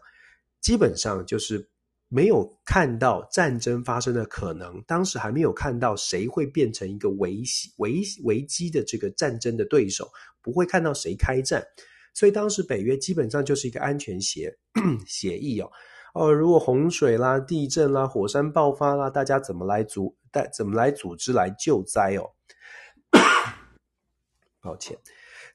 [0.60, 1.68] 基本上就是。
[2.08, 7.42] 没有看到战争发生的可能，当时还没有看到谁会变成一个危
[7.78, 10.08] 危危机的这个战争的对手，
[10.40, 11.60] 不会看到谁开战，
[12.16, 14.50] 所以当时北约基本上就是一个安全协
[15.06, 15.70] 协议哦。
[16.14, 22.32] 哦，如果洪水啦、地震啦、火山爆发啦，大家怎么来组带怎么来组织来救灾哦？
[24.62, 24.96] 抱歉。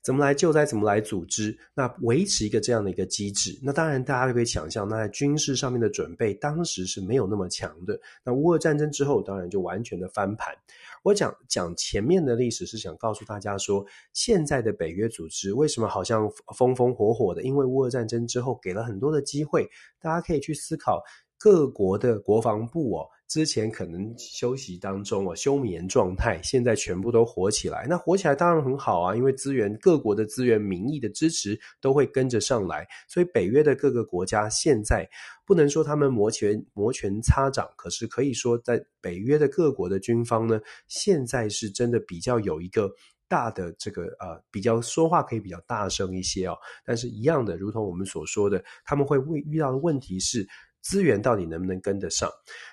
[0.03, 0.63] 怎么来救灾？
[0.65, 1.57] 怎么来组织？
[1.75, 7.99] 那维持一个这样的一个机制，那当然大家就可以想象，那在军事上面的准备当时是没有那么强的。
[8.23, 10.55] 那乌俄战争之后，当然就完全的翻盘。
[11.03, 17.41] 我讲讲前面的历史，是想告诉大家说，现在的北约组织为什么好像风风火火的？
[17.41, 19.67] 因为乌俄战争之后给了很多的机会，
[19.99, 21.01] 大家可以去思考
[21.39, 23.07] 各国的国防部哦。
[23.31, 27.87] 之前可能休息当中啊，休眠状态，现在全部都火起来。
[27.87, 32.85] 那火起来当然很好啊，因为资源，各国的资源、民意的支持都会跟着上来。
[33.07, 35.09] 所以北约的各个国家现在
[35.45, 40.59] 不能说他们摩拳摩拳擦掌，可是可以说在北约的各国的军方呢，
[40.89, 42.91] 现在是真的比较有一个
[43.29, 46.57] 大的这个呃，比较说话可以比较大声一些哦。
[46.83, 50.45] 但是一样的，如同我们所说的，他们会遇到的问题是。
[50.81, 52.29] 资源到底能不能跟得上？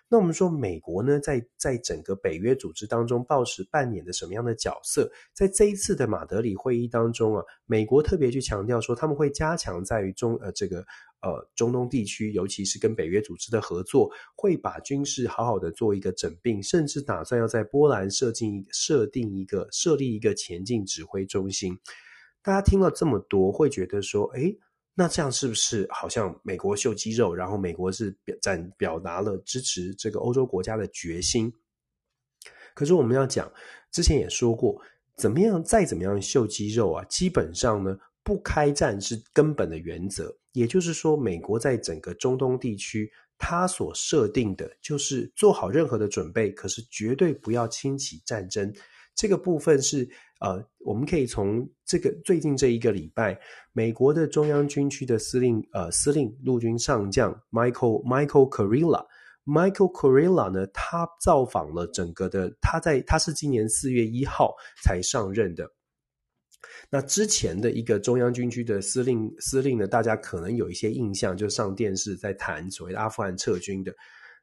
[0.09, 5.11] 那我们说美国呢，在在整个北约组织当中，抱持扮演的什么样的角色？
[5.34, 10.80] 在这一次的马德里会议当中啊，美国特别去强调说，他们会加强在于中呃这个
[11.20, 21.78] 呃中东地区，尤其是跟北约组织的合作，会把军事好好的做一个整并，甚至打算要在波兰设定设定一个设立一个前进指挥中心。
[22.42, 24.59] 大家听了这么多，会觉得说，诶
[25.01, 31.53] 那这样是不是好像美国秀肌肉，然后美国是表展表达了支持这个欧洲国家的决心？
[32.74, 33.49] 可是我们要讲，
[33.92, 34.82] 之前也说过，
[35.16, 40.36] 怎么样再怎么样秀肌肉啊，基本上呢，不开战是根本的原则。
[40.51, 48.74] 也就是说，美国在整个中东地区，它所设定的就是做好任何的准备，可是绝对不要轻启战争。
[49.19, 50.09] 这个部分是
[50.41, 53.37] 呃，我们可以从这个最近这一个礼拜，
[53.73, 59.05] 美国的中央军区的司令呃司令陆军上将 Michael Michael Kurilla
[59.45, 64.55] Michael Kurilla 呢，他造访了整个的，他在他是今年四月一号
[64.85, 65.69] 才上任的。
[66.89, 73.93] 那之前的一个中央军区的司令司令呢，大家可能有一些印象，就上电视在谈所谓的阿富汗撤军的。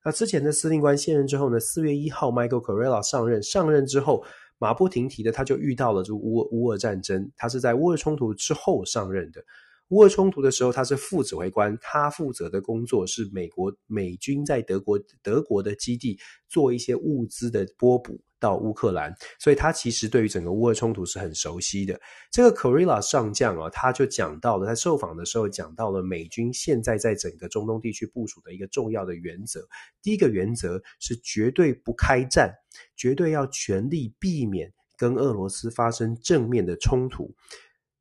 [0.04, 4.22] 那之前的司令官卸任之后呢，四月一号 Michael Kurilla 上任，上任之后。
[4.58, 7.32] 马不停蹄的，他就遇到了这个乌乌俄战争。
[7.36, 9.44] 他是在乌俄冲突之后上任的。
[9.90, 16.18] 乌俄冲突的时候，他是副指挥官，他负责的工作是美国美军在德国德国的基地
[16.50, 22.00] 做一些物资的拨补到乌克兰，所以他其实对于整个乌俄冲突是很熟悉的。
[22.32, 29.68] 这个 Korilla 上将啊，他就讲到了，在受访的时候讲到了美军现在在整个中东地区部署的一个重要的原则。
[30.02, 32.54] 第一个原则是绝对不开战。
[32.98, 37.34] 绝对要全力避免跟俄罗斯发生正面的冲突，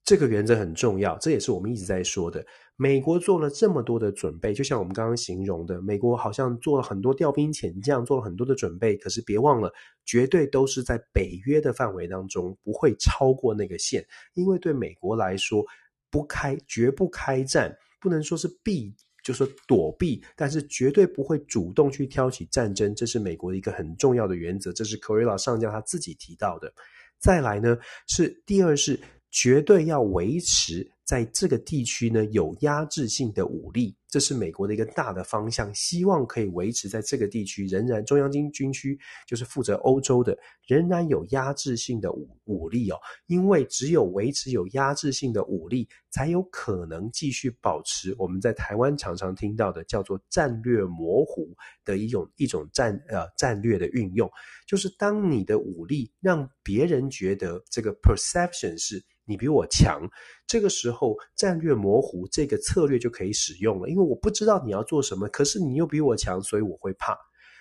[0.04, 1.16] 这个原则很重要。
[1.18, 2.44] 这也是我们一直在说的。
[2.76, 8.96] 美国做了这么多的准备，就像我们刚刚形容的，美国好像做了很多调兵遣将，做了很多的准备。
[8.96, 9.72] 可是别忘了，
[10.04, 14.04] 绝对都是在北约的范围当中，不会超过那个线。
[14.34, 15.64] 因为对美国来说，
[16.10, 18.94] 不开绝不开战，不能说是避。
[19.22, 24.70] 就是躲避，但是绝对不会主动去挑起战争，这是美国的一个很重要的原则。
[24.70, 26.70] 这是 Kurilla 上将他自己提到的。
[27.18, 29.00] 再来呢，是第二是
[29.30, 33.96] 绝对要维持在这个地区呢有压制性的武力。
[34.08, 38.96] 这是美国的一个大的方向，希望可以维持在这个地区仍然中央军军区
[39.26, 40.38] 就是负责欧洲的，
[40.68, 42.96] 仍然有压制性的武武力哦。
[43.26, 51.52] 因为只有维持有压制性的武力，才有可能继续保持我们在台湾常常听到的叫做战略模糊
[51.84, 54.30] 的一种一种战呃战略的运用，
[54.64, 59.04] 就是当你的武力让别人觉得这个 perception 是。
[59.24, 60.02] 你比我强，
[60.46, 67.16] 这个时候战略模糊这个策略就可以使用了，因为我不知道你要做什么，可是你又比我强，所以我会怕。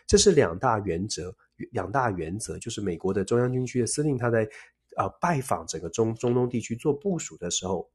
[0.06, 1.34] 这是两大原则，
[1.72, 4.48] 两大原则就是美国的中央军区的司令他在
[4.96, 7.90] 啊、拜访整个中中东地区做部署的时候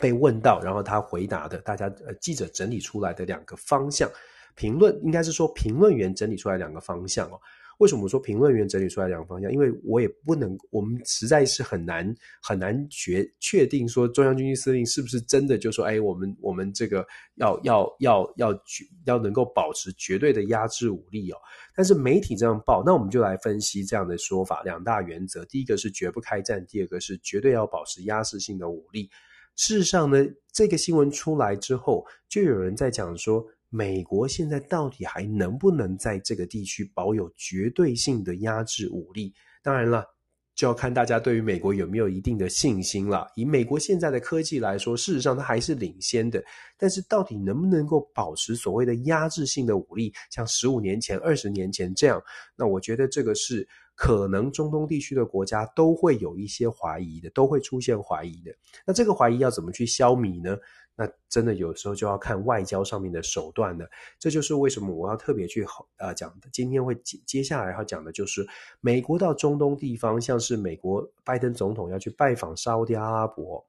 [0.00, 4.08] 被问到，然后他回答的，大家呃记者整理出来的两个方向，
[4.54, 7.40] 评论应该是说评论员整理出来两个方向哦。
[7.78, 9.52] 为什么说评论员整理出来两个方向？
[9.52, 18.58] 因为我也不能，我们实在是很难很难决确定说中央军区司令是不是真的就说，哎，我们我们这个要要要要
[19.04, 21.36] 要能够保持绝对的压制武力哦。
[21.74, 24.62] 但是媒体这样报，那我们就来分析这样的说法。
[24.62, 29.10] 两大原则，第一个是绝不开战，第二个是绝对要保持压制性的武力。
[29.56, 39.34] 事实上呢，这个新闻出来之后，就有人在讲说，美国现在到底还能不能在这个地区保有绝对性的压制武力？
[39.62, 40.04] 当然了，
[40.54, 43.26] 就要看大家对于美国有没有一定的信心了。
[43.34, 46.42] 以美国现在的科技来说，事实上它还是领先的。
[46.78, 52.22] 但是到底能不能够保持所谓的压制性的武力，像十五年前、二十年前这样？
[52.56, 58.54] 那我觉得这个是可能中东地区的国家都会有一些怀疑的，都会出现怀疑的。
[58.86, 60.56] 那这个怀疑要怎么去消弭呢？
[60.96, 63.86] 那真的有时候就要看外交上面的手段了，
[64.18, 65.66] 这就是为什么我要特别去
[65.98, 66.48] 呃讲的。
[66.52, 68.46] 今天会接接下来要讲的就是
[68.80, 73.66] 美国到中东地方，像是美国拜登总统要去拜访沙乌地阿拉伯。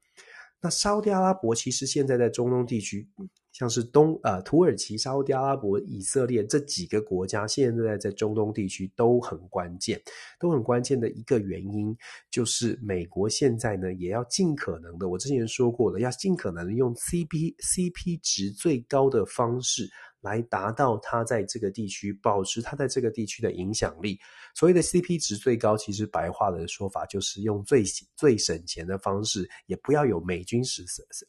[0.61, 3.09] 那沙乌地阿拉伯其实现在在中东地区。
[3.57, 9.99] 像是东呃土耳其、沙乌地阿拉伯、以色列这几个国家，现在在中东地区都很关键，
[10.39, 11.97] 都很关键的一个原因，
[12.29, 19.89] 就是美国现在呢也要尽可能的，我之前说过了，要尽可能用 CP CP 值最高的方式。
[20.21, 24.19] 来达到他在这个地区保持他在这个地区的影响力。
[24.55, 27.83] 所谓的 CP 值最高，其实白话的说法就是用最
[28.15, 30.83] 最省钱的方式，也不要有美军死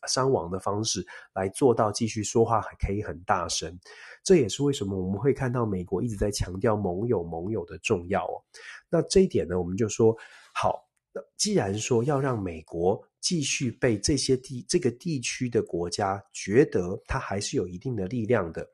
[0.06, 3.78] 伤亡的方式来做到继续说话还可以很大声。
[4.24, 8.42] 这也是为什么我们会看到美国一直在强调盟友盟友的重要哦。
[8.88, 10.16] 那这一点呢，我们就说
[10.54, 10.88] 好，
[11.36, 18.66] 既然说要让美国继续被这些地这个地区的国家觉得它还是有一定的力量的。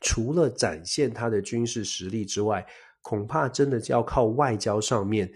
[0.00, 2.66] 除了展现他的军事实力之外，
[3.02, 5.32] 恐怕真的要靠外交上面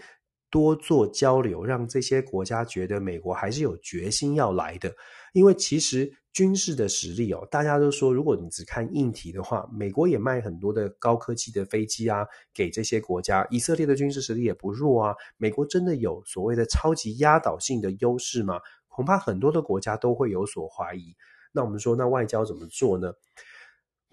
[0.49, 4.93] 多做交流，让这些国家觉得美国还是有决心要来的。
[5.33, 13.45] 因为其实军事的实力哦，大家都说，如果你只看硬体的话，美国也卖很多的高科技的飞机啊给这些国家。
[13.49, 15.15] 以色列的军事实力也不弱啊。
[15.37, 18.59] 美国真的有所谓的超级压倒性的优势吗？
[18.87, 21.15] 恐怕很多的国家都会有所怀疑。
[21.51, 23.11] 那我们说，那外交怎么做呢？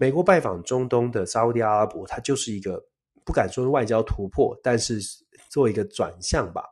[0.01, 2.83] 美国拜访中东的沙乌地阿拉伯，它就是一个
[3.23, 4.99] 不敢说外交突破，但是
[5.47, 6.63] 做一个转向吧。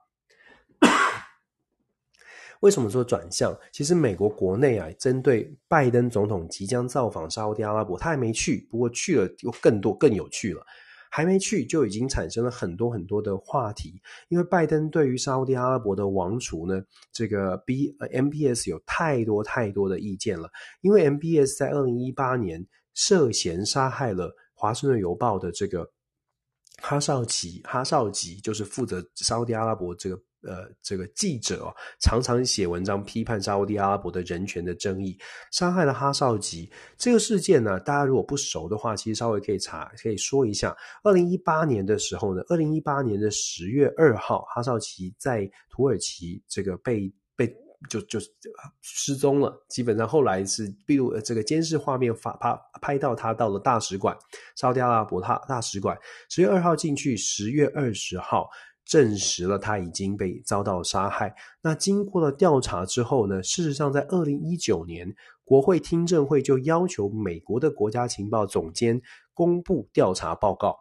[2.61, 3.55] 为什么说转向？
[3.71, 10.65] 其实美国国内啊，针对拜登总统即将造访沙乌地阿拉伯，他还没去，不过去了又更多更有趣了。
[11.11, 20.49] 还没去就已经产生了很多很多的话题，因为拜登对于沙乌地阿拉伯的王储呢，这个 B M B S 有太多太多的意见了，
[20.81, 22.65] 因为 MBS 在二零一八年。
[22.99, 25.89] 涉嫌杀害了《华盛顿邮报》的这个
[26.81, 35.17] 哈绍吉，哈绍吉就是负责沙乌地阿拉伯这个呃这个记者哦，常常写文章批判沙乌地阿拉伯的人权的争议，
[35.49, 40.75] 杀害了哈绍吉这个事件呢，大家如果不熟的话，其实稍微可以查，可以说一下。
[41.01, 47.47] 二零一八年的时候呢，二零一八年的十月二号，哈绍吉在土耳其这个被被。
[47.87, 48.19] 就就
[48.81, 54.17] 失踪了，基本上后来是比如这个监视画面发拍拍到他到了大使馆，
[54.55, 55.97] 沙特阿拉伯大大使馆，
[56.29, 58.49] 十月二号进去，十月二十号
[58.83, 61.33] 证实了他已经被遭到杀害。
[61.61, 65.15] 那经过了调查之后呢，事实上在二零一九年，
[65.45, 69.01] 国会听证会就要求美国的国家情报总监
[69.33, 70.75] 公布调查报告。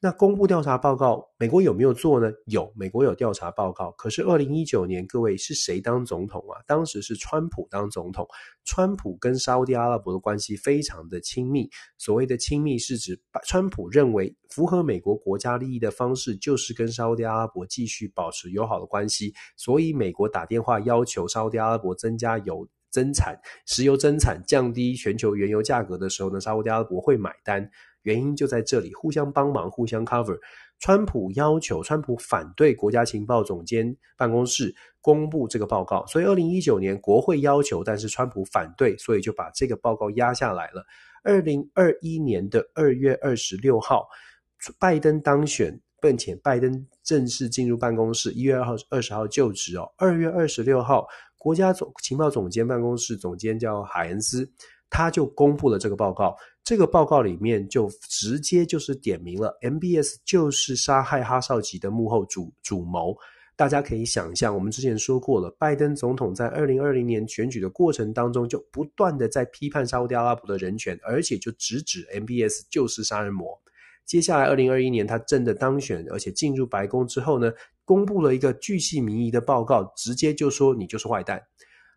[0.00, 2.30] 那公布调查报告，美国有没有做呢？
[2.46, 3.90] 有，美国有调查报告。
[3.98, 6.62] 可是二零一九年，各位是谁当总统啊？
[6.68, 8.24] 当时是川普当总统。
[8.64, 11.68] 川普跟沙乌地阿拉伯的关系非常的亲密。
[11.96, 19.34] 所谓的亲密，是指川普认为符合美国国家利益的方式，就是跟沙乌地阿拉伯继续保持友好的关系。
[19.56, 23.36] 所以美国打电话要求沙乌地阿拉伯增加油增产、
[23.66, 27.68] 石油增产，降低全球原油价格的时候呢，沙乌地阿拉伯会买单。
[28.02, 30.38] 原因就在这里，互相帮忙，互相 cover。
[30.80, 40.84] 川普要求，川普反对国家情报总监办公室公布这个报告，所以二零一九年国会要求，但是川普反对，所以就把这个报告压下来了。
[41.24, 44.06] 二零二一年的二月二十六号，
[44.78, 49.92] 拜登当选，并且拜登正式进入办公室，一月二号二十号就职哦。
[49.96, 51.04] 二月二十六号，
[51.36, 54.48] 国家总情报总监办公室总监叫海恩斯，
[54.90, 56.36] 他就公布了这个报告。
[56.64, 63.16] 这个报告里面就直接就是点名了，MBS 就是杀害哈少吉的幕后主主谋。
[63.56, 73.58] 大家可以想象，我们之前说过了，拜登总统在二零二零年选举的过程当中，就不断的在批判沙乌地阿拉伯的人权，而且就直指 MBS 就是杀人魔。
[74.06, 77.50] 接下来二零二一年他真的当选，而且进入白宫之后呢，
[77.84, 81.42] 公布了一个巨细靡遗的报告，直接就说你就是坏蛋。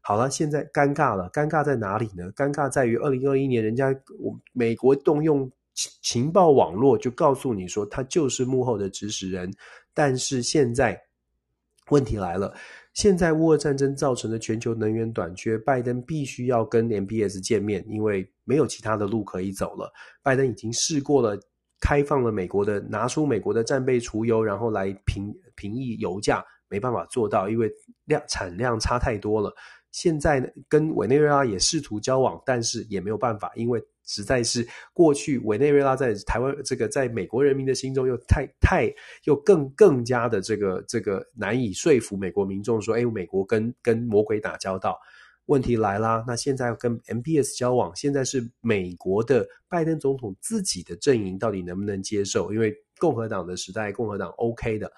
[0.02, 2.32] 好了，现在尴尬了，尴尬在哪里呢？
[2.34, 9.54] 尴尬在于二零二一年，人家我美国动用情情报网络，就告诉你说他就是幕后的指使人，
[9.94, 11.00] 但是现在
[11.90, 12.54] 问题来了，
[12.94, 19.92] 现在乌俄战争造成的全球能源短缺，拜登必须要跟 MBS 见面，因为没有其他的路可以走了。
[20.24, 21.40] 拜登已经试过了，
[21.80, 27.72] 开放了美国的，拿出美国的战备储油，然后来平平抑油价，没办法做到，因为
[28.06, 29.54] 量产量差太多了。
[29.92, 38.90] 现在，跟委内瑞拉也试图交往，但是也没有办法，因为实在是过去委内瑞拉在台湾这个在美国人民的心中又太太
[39.26, 44.98] 又更更加的这个这个难以说服美国民众说，哎，美国跟跟魔鬼打交道。
[45.48, 52.54] 问题来啦，那现在跟 MBS 交往，现在是美国的拜登总统自己的阵营到底能不能接受？
[52.54, 54.90] 因为共和党的时代，共和党 OK 的，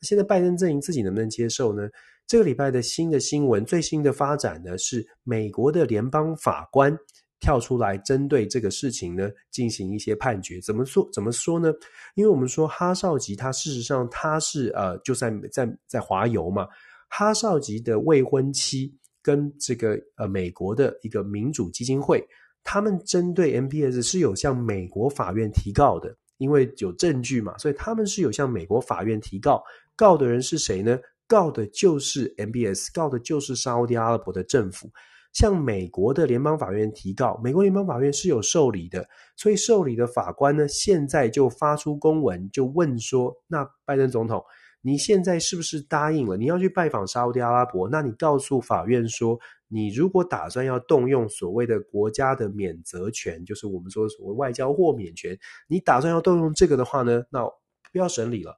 [0.00, 1.86] 现在拜登阵营自己能不能接受呢？
[2.30, 6.96] 这个礼拜的新的新闻，最新的发展呢，是美国的联邦法官
[7.40, 10.60] 跳出来针对这个事情呢进行一些判决。
[10.60, 11.10] 怎么说？
[11.12, 11.72] 怎么说呢？
[12.14, 16.68] 因为我们说哈绍吉他事实上他是呃就在在在华游嘛，
[17.08, 22.24] 哈绍吉的未婚妻跟这个呃美国的一个民主基金会，
[22.62, 29.60] 他们针对 MBS 是有向美国法院提告的，因为有证据嘛，所以他们是有向美国法院提告。
[29.96, 30.96] 告的人是谁呢？
[31.30, 34.90] 告的就是 MBS，告的就是沙乌地阿拉伯的政府，
[35.32, 37.40] 向美国的联邦法院提告。
[37.40, 44.42] 美国联邦法院是有受理的，所以受理的法官呢，现在就发出公文，就问说：那拜登总统，
[44.80, 46.36] 你现在是不是答应了？
[46.36, 47.88] 你要去拜访沙乌地阿拉伯？
[47.88, 57.44] 那你告诉法院说，你如果打算要动用所谓的国家的免责权，就是我们说所谓外交豁免权，你打算要动用这个的话呢，那
[57.92, 58.56] 不要审理了。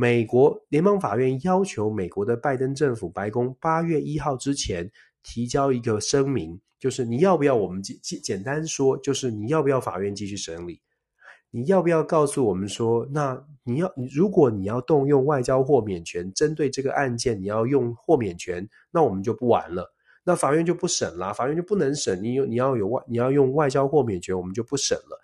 [0.00, 4.90] 美国联邦法院要求美国的拜登政府白宫八月一号之前
[5.22, 10.80] 提交一个声明，就是你要不要我们简简单说，就是你要不要法院继续审理？
[11.50, 19.92] 你要不要告诉我们说，那你要如果你要动用外交豁免权，针对这个案件你要用豁免权，那我们就不玩了，
[20.24, 25.20] 那法院就不审了，法院就不能审，你有你要有外你要用外交豁免权，我们就不审了。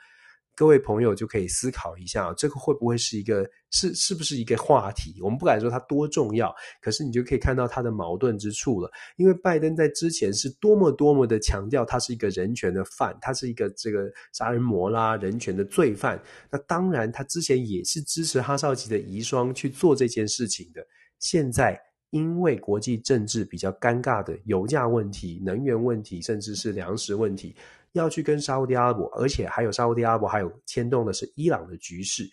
[0.57, 5.21] 各位朋友就可以思考一下，这个会不会是一个是是不是一个话题？
[5.21, 8.91] 我们不敢说它多重要，可是你就可以看到它的矛盾之处了。
[9.17, 16.19] 因为拜登在之前是多么多么的强调，他是一个人权的犯，他是一个这个杀人魔啦，人权的罪犯。
[16.51, 20.81] 那当然，他之前也是支持哈绍奇的遗孀去做这件事情的。
[21.21, 21.79] 现在
[22.11, 27.55] 因为国际政治比较尴尬的油价问题、能源问题，甚至是粮食问题。
[27.99, 32.29] 要去跟沙乌地阿拉伯，而且还有沙乌地阿拉伯，还有牵动的是伊朗的局势。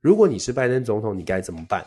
[0.00, 1.86] 如果你是拜登总统，你该怎么办？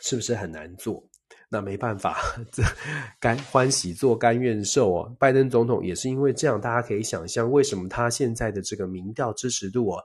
[0.00, 1.02] 是不是很难做？
[1.50, 2.18] 那没办法，
[2.52, 2.62] 这
[3.18, 5.16] 甘欢喜做甘愿受哦。
[5.18, 10.04] 拜登总统也是因为这样，大家可以想象为什么他现在的这个民调支持度哦，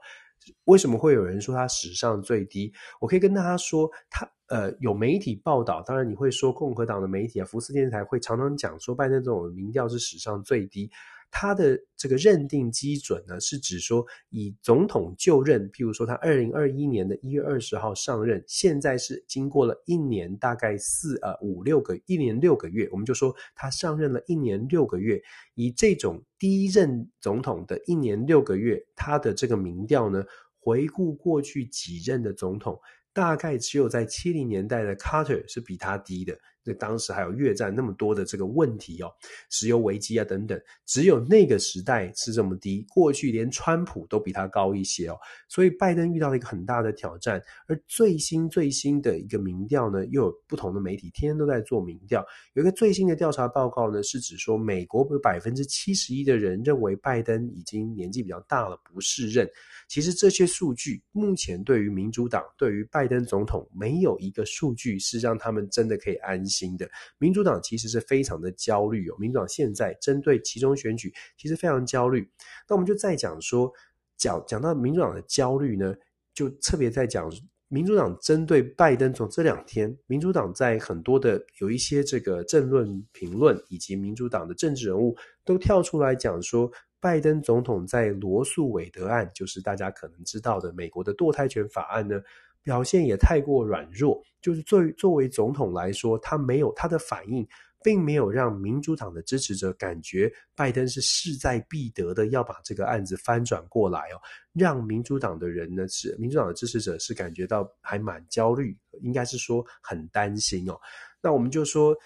[0.64, 2.72] 为什么会有人说他史上最低？
[2.98, 10.90] 我可以跟大家说，他呃有媒体报道，当然你会说共和党的媒体啊，福斯电视台会常常讲说拜登总统民调是史上最低。
[11.36, 25.20] 他的这个认定基准呢，是指说以总统就任，譬如说他二零二一年的一月二十号上任，现在是经过了一年大概四呃五六个一年六个月，我们就说他上任了一年六个月，
[25.56, 30.24] 以这种第一任总统的一年六个月，他的这个民调呢，
[30.60, 32.78] 回顾过去几任的总统，
[33.12, 36.38] 大概只有在七零年代的 Carter 是比他低的。
[36.64, 39.10] 在当时还有越战那么多的这个问题哦，
[39.50, 42.84] 石油危机啊等等，只有那个时代是这么低。
[42.88, 47.42] 过去连川普都比他高一些哦，所以拜登遇到了一个很大的挑战。
[47.66, 52.24] 而最新最新的一个民调呢，又有不同的媒体天天都在做民调。
[52.54, 59.48] 有一个最新的调查报告呢，是指说美国有百分之七十一的人认为拜登已经年纪比较大了，不适任。
[59.88, 66.88] 其实这些数据目前对于民主党，对于拜登总统，没有一个数据是让他们真的可以安心新的。
[67.18, 72.30] 民主党其实是非常的焦虑哦，民主党现在针对其中选举其实非常焦虑。
[72.68, 73.72] 那我们就再讲说，
[74.16, 75.94] 讲讲到民主党的焦虑呢，
[76.32, 77.30] 就特别在讲
[77.68, 86.70] 民主党针对拜登从这两天，民主党在很多的有一些这个政论评论，以及民主党的政治人物都跳出来讲说。
[87.00, 92.18] 拜登总统在罗诉韦德案，就是大家可能知道的美国的堕胎权法案呢，
[92.64, 94.20] 表现也太过软弱。
[94.40, 97.46] 就是作为作为总统来说，他没有他的反应，
[97.82, 104.20] 并没有让民主党的支持者感觉拜登是势在必得的要把这个案子翻转过来哦，
[104.52, 110.78] 让民主党的人呢是民主党的支持者是感觉到还蛮焦虑，应该是说很担心哦。
[111.22, 111.96] 那我们就说，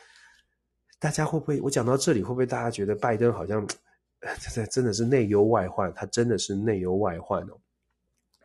[1.01, 1.61] 大家会不会？
[1.61, 3.67] 我讲到这里，会不会大家觉得拜登好像？
[4.53, 7.57] 这真的是内忧外患，他真的是内忧外患哦。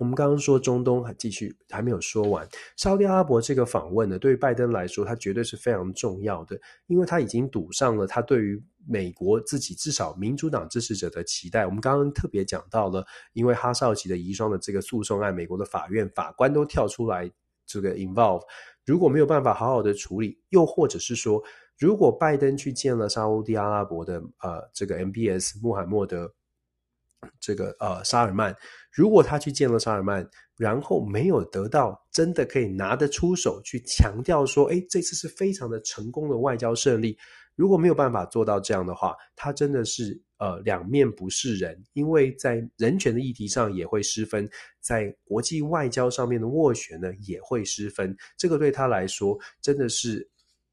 [0.03, 2.45] 我们刚刚说中东还继续还没有说完，
[2.75, 11.65] 沙特阿拉伯这个访问呢，对于拜登来说，他绝对是非常重要的，因为他已经赌上了他对于美国自己至少民主党支持者的期待。
[11.65, 17.31] 我们刚刚特别讲到了，因为哈绍吉的遗孀的这个诉讼案，美国的法院法官都跳出来
[17.65, 18.41] 这个 involve，
[18.85, 21.41] 如果没有办法好好的处理，又或者是说，
[21.79, 26.33] 如果拜登去见了沙乌地阿拉伯的呃这个 MBS 穆罕默德。
[27.39, 28.55] 这个呃，沙尔曼，
[28.91, 37.17] 如果他去见了沙尔曼，然后没有得到真的可以拿得出手去强调说，诶，这次是非常的成功的外交胜利。
[37.55, 44.49] 如果没有办法做到这样的话，他真的是呃两面不是人，因为在人权的议题上也会失分，
[44.79, 48.15] 在国际外交上面的斡旋呢也会失分。
[48.37, 50.29] 这个对他来说真的是。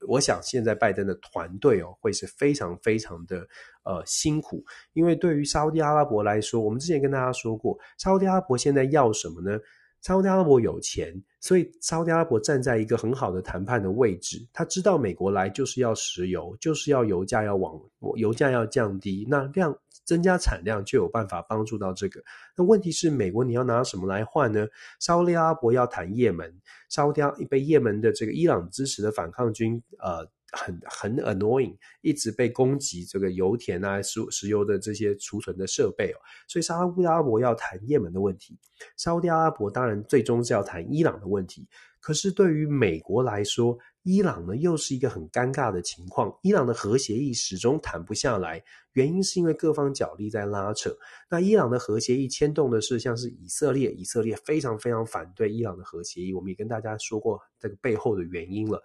[0.09, 3.47] 我想现在拜登的团队哦，会是非常非常的
[3.91, 9.59] 呃辛苦，因为对于沙乌地阿拉伯来说，我们之前跟大家说过，沙乌地阿拉伯现在要什么呢？
[10.01, 17.79] 沙乌地阿拉伯有钱，所以沙乌地阿拉伯站在一个很好的谈判的位置，他知道美国来就是要石油，就是要油价要往
[18.17, 22.23] 油价要降低，那量增加产量就有办法帮助到这个。
[22.57, 24.67] 那问题是，美国你要拿什么来换呢？
[25.01, 26.51] 沙乌地阿拉伯要谈也门。
[26.89, 38.59] 沙乌地阿被也门的这个伊朗支持的反抗军，呃，很很 annoying，一直被攻击这个油田啊、石石油的这些储存的设备哦，所以沙乌地阿拉伯要谈也门的问题，
[38.97, 41.69] 沙乌地阿拉伯当然最终是要谈伊朗的问题，
[42.01, 48.63] 可是对于美国来说，伊朗呢，又是一个很尴尬的情况，伊朗的核协议始终谈不下来，
[48.95, 50.91] 原因是因为各方角力在拉扯。
[51.29, 58.83] 那伊朗的核协议牵动的是像是以色列，以色列非常非常反对伊朗的核协议，我们也跟大家说过这个背后的原因了。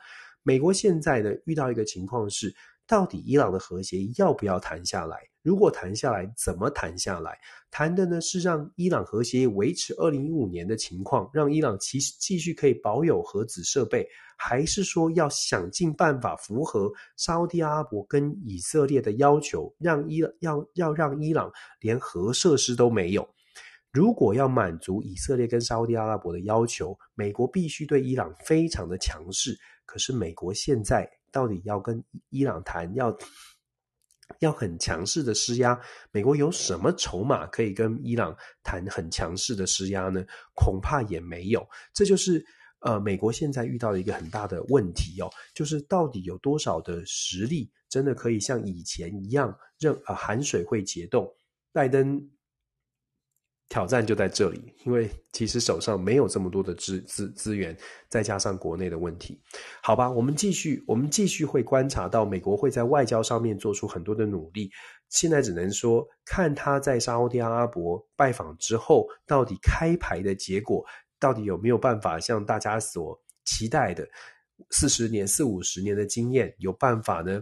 [0.47, 2.53] 美国现在呢，遇到一个情况是，
[2.85, 5.17] 到底伊朗的核协议要不要谈下来？
[5.41, 7.35] 如果谈下来，怎么谈下来？
[7.71, 23.27] 谈的呢是让伊朗核协议维持二零一五年的情况，让伊朗其实继续可以保有核子设备，还是说要想尽办法符合沙乌地阿拉伯跟以色列的要求，让伊要要让伊朗连核设施都没有？
[23.91, 29.57] 如果要满足以色列跟沙乌地阿拉伯的要求，美国必须对伊朗非常的强势。
[29.85, 33.17] 可是美国现在到底要跟伊朗谈要？
[34.39, 35.79] 要很强势的施压，
[36.11, 40.25] 美国有什么筹码可以跟伊朗谈很强势的施压呢？
[40.55, 41.65] 恐怕也没有。
[41.93, 42.43] 这就是
[42.79, 51.31] 呃，美国现在遇到的一个很大的问题哦，就是到底有多少的实力，真的可以像以前一样，任呃寒水会结冻？
[51.71, 52.34] 拜登。
[53.67, 57.75] 挑战就在这里，因为其实手上没有这么多的资资资源，
[58.09, 59.41] 再加上国内的问题，
[59.81, 64.69] 好吧，我们继续，我们继续会观察到美国会在外交上面做出很多的努力。
[65.09, 70.85] 现在只能说，看他在沙乌地阿拉伯拜访之后，到底开牌的结果，
[71.19, 74.07] 到底有没有办法像大家所期待的
[74.71, 77.41] 四十年、四五十年的经验，有办法呢？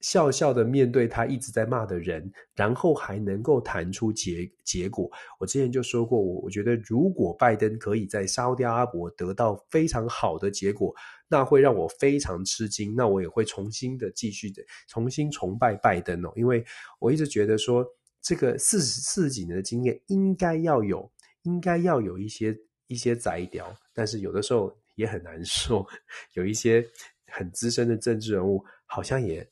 [0.00, 5.10] 笑笑的面对他一直在骂的人，然后还能够谈出结结果。
[5.38, 10.94] 我之前就说过，我我觉得如果拜登可以在沙乌地阿拉伯得到非常好的结果，
[11.28, 12.94] 那会让我非常吃惊。
[12.96, 16.64] 那我也会重新的继续的重新崇拜拜登哦，因为
[16.98, 17.86] 我一直觉得说，
[18.22, 21.10] 这个四十四几年的经验应该要有，
[21.42, 25.86] 应该要有一些一些宰掉，但是有的时候也很难说，
[26.32, 26.82] 有一些
[27.26, 29.46] 很资深的政治人物好像也。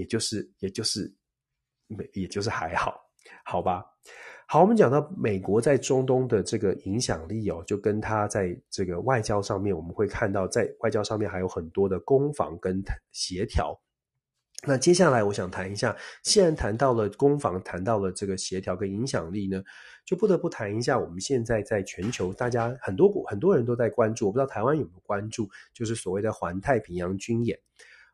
[0.00, 1.14] 也就是，也就是，
[1.86, 2.98] 没，也就是还好，
[3.44, 3.84] 好吧。
[4.48, 12.82] 好，我们讲到美国在中东的这个影响力哦，就跟他在这个外交上面，我们会看到在外交上面还有很多的攻防跟
[13.12, 13.78] 协调。
[14.66, 19.62] 那接下来我想谈一下，既然谈到了攻防，谈到了这个协调跟影响力呢，
[20.04, 27.56] 就不得不谈一下我们现在在全球，大家很多国很多人都在关注，我不知道台湾有没有关注，就是所谓的环太平洋军演。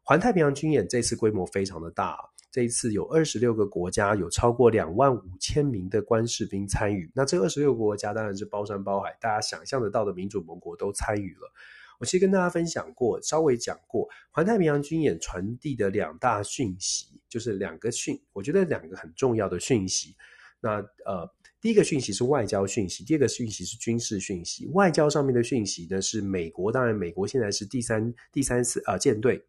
[0.09, 2.17] 环太平洋军演这次规模非常的大，
[2.53, 7.11] 这一次有二十六个国家，有超过两万五千名的官士兵参与。
[7.13, 11.53] 那这二十六个国家当然是包山包海，大家想象得到的民主盟国都参与了。
[11.99, 20.15] 我其实跟大家分享过，稍微讲过，环太平洋军演传递的两大讯息，就是两个讯，我觉得两个很重要的讯息。
[20.61, 21.29] 那呃，
[21.61, 24.69] 第一个讯息是外交讯息，第二个讯息是军事讯息。
[24.69, 29.45] 外交上面的讯息呢，是美国，当然美国现在是第三第三次啊舰队。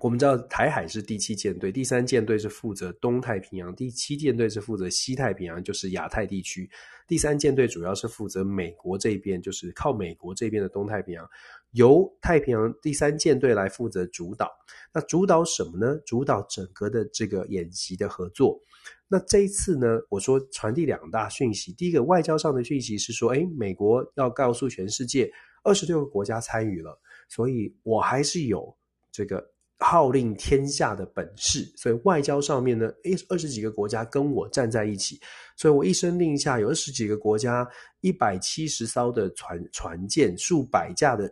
[0.00, 6.68] 我们知道台海是第七舰队，第三舰队是负责东太平洋，第七舰队是负责西太平洋，就是亚太地区。
[7.08, 11.28] 第三舰队主要是负责美国这边，就是靠美国这边的东太平洋，
[11.72, 14.50] 由太平洋第三舰队来负责主导。
[14.92, 15.96] 那主导什么呢？
[16.04, 18.60] 主导整个的这个演习的合作。
[19.08, 21.72] 那这一次呢，我说传递两大讯息。
[21.72, 25.30] 第一个外交上的讯息是说，诶，美国要告诉全世界，
[25.64, 28.76] 二十六个国家参与了，所以我还是有
[29.10, 29.55] 这个。
[29.78, 35.20] 号令天下的本事，所以外交上面呢，诶，二十几个国家跟我站在一起，
[35.56, 37.68] 所以我一声令下，有二十几个国家，
[38.00, 41.30] 一百七十艘的船船舰，数百架的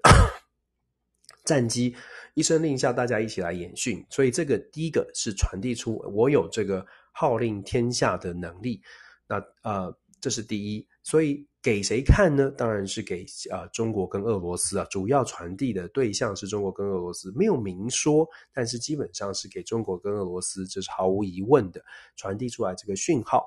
[1.45, 1.97] 战机，
[2.35, 4.05] 一声令下，大家一起来演训。
[4.11, 8.83] 所以这个第一个是传递出我有这个号令天下的能力。
[9.27, 11.47] 那呃，这是第一，所以。
[11.65, 12.51] 给谁看呢？
[12.59, 21.83] 当然是给啊、呃、中国跟俄罗斯啊，主要传递的对象是中国跟俄罗斯，没有明说，但是基本上是给中国跟俄罗斯，这是毫无疑问的
[22.17, 23.47] 传递出来这个讯号。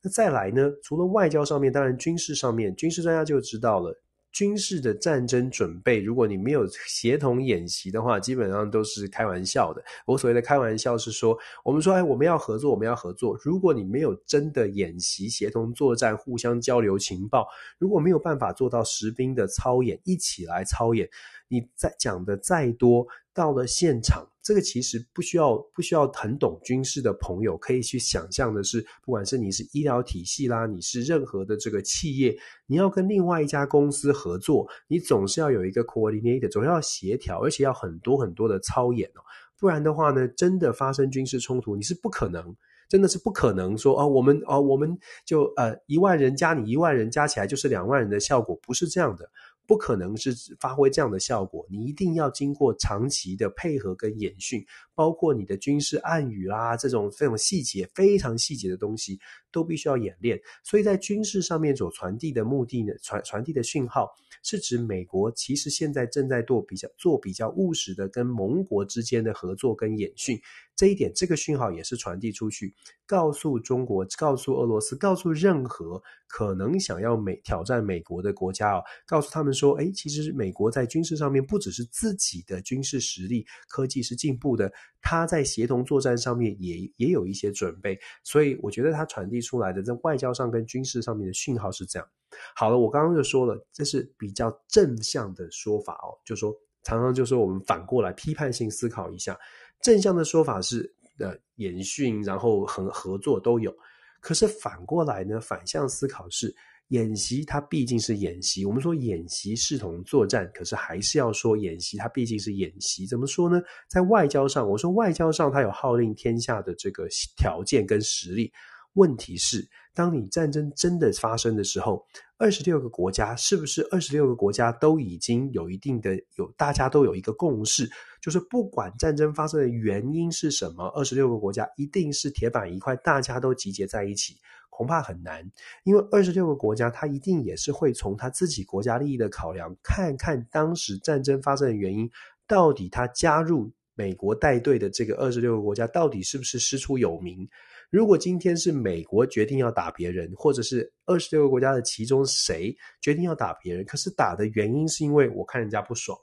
[0.00, 0.72] 那再来呢？
[0.82, 3.94] 除了外交上面，当然军事上面，军事专家就知道了。
[4.32, 9.82] 军事的战争准备，如果你没有协同演习的话，基本上都是开玩笑的。
[10.06, 13.38] 我所谓的开玩笑是说，我们说，哎，我们要合作，我们要合作。
[13.42, 17.46] 如果你没有真的演习、协同作战、互相交流情报，
[17.78, 21.08] 如果没有办法做到实兵的操演，一起来操演，
[21.50, 24.26] 你再讲的再多，到了现场。
[24.42, 32.34] 这个其实不需要不需要很懂军事的朋友可以去想象的是，不管是你是医疗体系啦，你是任何的这个企业，
[32.66, 39.20] 你要跟另外一家公司合作，你总是要有一个 coordinator，总要协调，而且要很多很多的操演哦，
[39.58, 42.56] 不然的话呢，真的发生军事冲突，你是不可能，
[42.88, 49.30] 真的是不可能说哦，我们哦，我们就呃一万人加你一万人加起来就是两万人的效果，不是这样的。
[49.70, 54.66] 不可能是发挥这样的效果，你一定要经过长期的配合跟演训，
[54.96, 59.20] 包括你的军事暗语啦，这种这种细节非常细节的东西
[59.52, 60.40] 都必须要演练。
[60.64, 64.10] 所以在军事上面所传递的目的呢，传传递的讯号
[64.42, 70.40] 是指美国其实现在正在做比较做比较务实的跟盟国之间的合作跟演训。
[70.76, 72.74] 这一点，这个讯号也是传递出去，
[73.04, 84.72] 告诉中国，告诉俄罗斯，告诉任何可能想要美挑战美国的国家哦，告诉他们说，诶，其实美国在军事上面不只是自己的军事实力、科技是进步的，
[85.02, 87.98] 他在协同作战上面也也有一些准备。
[88.24, 92.08] 所以，我觉得他传递出来的在外交上跟军事上面的讯号是这样。
[92.54, 99.38] 好了，我刚刚就说了，这是比较正向的说法哦，就说常常就说我们反过来批判性思考一下。
[99.82, 103.74] 正向的说法是，呃，演训，然后很合作都有。
[104.20, 106.54] 可是反过来呢，反向思考是，
[106.88, 108.66] 演习它毕竟是演习。
[108.66, 113.06] 我们说演习视同作战，可是还是要说演习它毕竟是演习。
[113.06, 113.60] 怎么说呢？
[113.88, 118.52] 在外交上，我说外交上它有号令天下的这个条件跟实力。
[118.94, 122.04] 问题是，当你战争真的发生的时候，
[122.38, 127.88] 二十六个国家是不是二十六个国家都已经有一定的有，大家都有一个共识，
[128.20, 134.34] 就是不管战争发生的原因是什么，二十六个国家一定是铁板一块，大家都集结在一起，
[134.70, 135.48] 恐怕很难，
[135.84, 142.10] 因为二十六个国家，他一定也是会从他自己国家利益的考量，看看当时战争发生的原因，
[142.46, 147.48] 到底他加入美国带队的这个二十六个国家，到底是不是师出有名。
[147.90, 156.16] 如果今天是美国决定要打别人，或者是二十六个国家的其中谁决定要打别人，可是打的原因是因为我看人家不爽，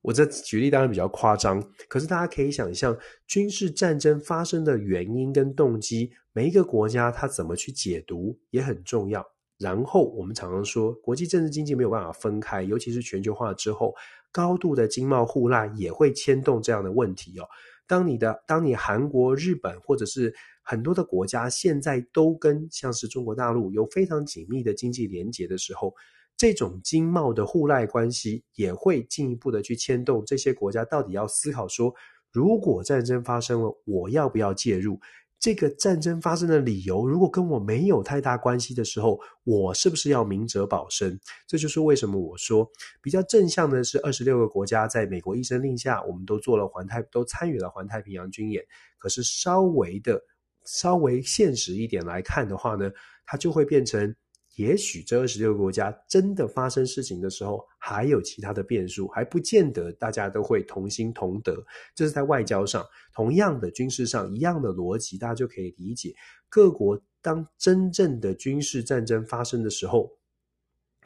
[0.00, 9.24] 我这举例当然比较夸张，可是大家可以想象军事战争发生的原因跟动机，每一个国家它怎么去解读也很重要。
[9.58, 13.94] 然后我们常常说，国际政治经济没有办法分开，尤其是全球化之后，
[14.32, 17.46] 高度的经贸互赖也会牵动这样的问题哦。
[17.86, 25.94] 当你的，当你韩国、日本或者是很多的国家现在都跟像是中国大陆有非常紧密的经济连结的时候，
[26.36, 31.94] 这种经贸的互赖关系也会进一步的去牵动这些国家到底要思考说，
[32.30, 34.98] 如果战争发生了，我要不要介入？
[35.38, 41.18] 这个战争发生的理由，如果跟我没有太大关系的时候，我是不是要明哲保身？
[41.48, 42.70] 这就是为什么我说
[43.02, 48.64] 比较正向的是，二十六个国家在美国一声令下，我们都做了环太，都参与了环太平洋军演。
[48.98, 50.22] 可是稍微的、
[50.64, 52.90] 稍微现实一点来看的话呢，
[53.24, 54.14] 它就会变成。
[54.56, 61.56] 也许这二十六个国家真的发生事情的时候，还有其他的变数，还不见得大家都会同心同德。
[61.94, 66.14] 这是在外交上，同样的军事上一样的逻辑，大家就可以理解。
[66.50, 70.10] 各国当真正的军事战争发生的时候，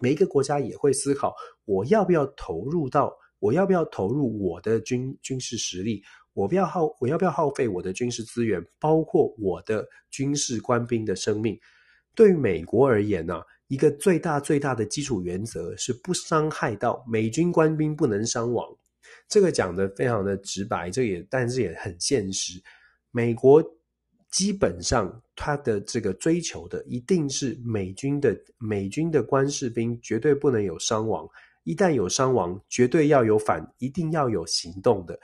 [0.00, 1.32] 每一个国家也会思考：
[1.66, 3.16] 我要不要投入到？
[3.38, 6.02] 我要不要投入我的军军事实力？
[6.36, 11.58] 我不要耗，我要不要耗费我的军事资源，包括我的军事官兵的生命？
[12.14, 18.68] 对于美国而言呢、一个最大最大的基础原则是不伤害到美军官兵不能伤亡。
[19.26, 22.62] 这个讲得非常的直白，这也但是也很现实。
[23.10, 23.64] 美国
[24.30, 31.26] 基本上他的这个追求的一定是美军的美军的官士兵绝对不能有伤亡，
[31.64, 35.18] 一旦有伤亡，绝对要有反，一定要有行动的。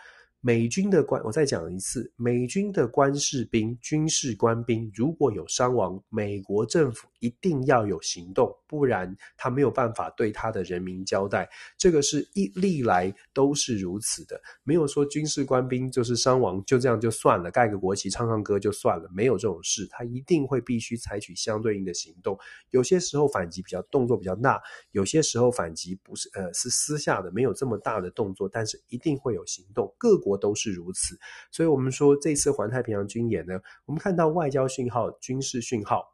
[0.45, 11.49] 美军的官，我再讲一次，美军的官士兵、军事官兵如果有伤亡，美国政府一定要有行动，不然他没有办法对他的人民交代。
[11.79, 22.37] 这个是一历来都是如此的，没有说军事官兵就是伤亡就这样就算了，盖个国旗唱唱歌就算了，没有这种事，他一定会必须采取相对应的行动。
[22.71, 29.95] 有些时候反击比较动作比较大，有些时候反击不是呃是私下的，没有这么大的动作，但是一定会有行动。
[29.97, 30.32] 各国。
[30.37, 31.19] 都是如此，
[31.51, 36.05] 所以我们说这次环太平洋军演呢，我们看到外交讯号、军事讯号、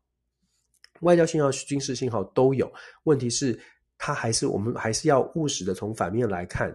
[1.00, 2.72] 外交信号、军事信号都有。
[3.04, 3.58] 问题是，
[3.96, 6.74] 它还是我们还是要务实的从反面来看。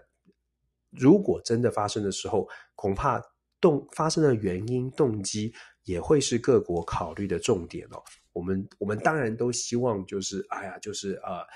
[0.92, 3.22] 如果真的发生的时候，恐怕
[3.60, 8.02] 动发生的原因、动机也会是各国考虑的重点哦。
[8.32, 11.38] 我们我们当然都希望，就是哎呀，就是啊。
[11.38, 11.48] 呃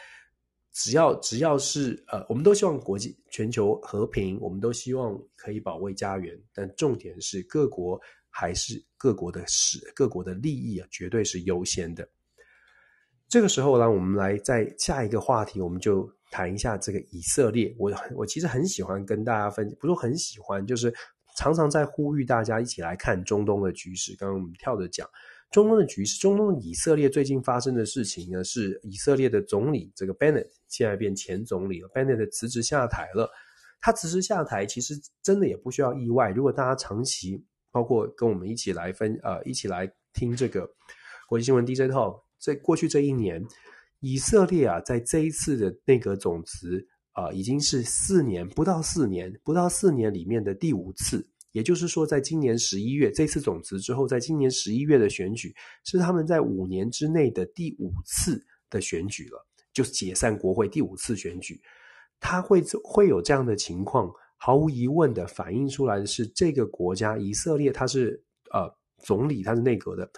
[0.80, 6.40] 只要只要是呃，我们都希望国际全球和平，我们都希望可以保卫家园。
[6.54, 8.00] 但重点是各国
[8.30, 12.08] 还是各国的事，各国的利益啊，绝对是优先的。
[13.28, 17.76] 这个时候呢，我们来在下一个话题，我们就谈一下这个以色列。
[17.80, 20.94] 我我其实很喜欢跟大家分，不是很喜欢，就是
[21.38, 24.16] 常常在呼吁大家一起来看中东的局势。
[24.16, 25.10] 刚刚我们跳着讲。
[25.50, 33.30] 中东的局势，中东以色列最近发生的事情呢，是以色列的总理这个 Bennett 现在变前总理了，Bennett 辞职下台了。
[33.80, 36.30] 他辞职下台，其实真的也不需要意外。
[36.32, 40.68] 如果大家长期包括跟我们一起来分呃一起来听这个
[41.28, 43.46] 国际新闻 DJ Talk，在过去这一年，
[44.00, 51.28] 以色列啊，在这一次的内阁总辞啊、已经是四年不到四年不到四年里面的第五次。
[51.52, 59.47] 也就是说，在今年十一月这次总辞之后，在今年十一月的选举是他们在五年之内的第五次的选举了，
[59.78, 61.62] 就是解散国会第五次选举。
[62.20, 68.20] 他会会有这样的情况，毫无疑问的反映出来的是，这个国家以色列，它是
[68.52, 68.68] 呃
[69.04, 70.10] 总理，它是内阁的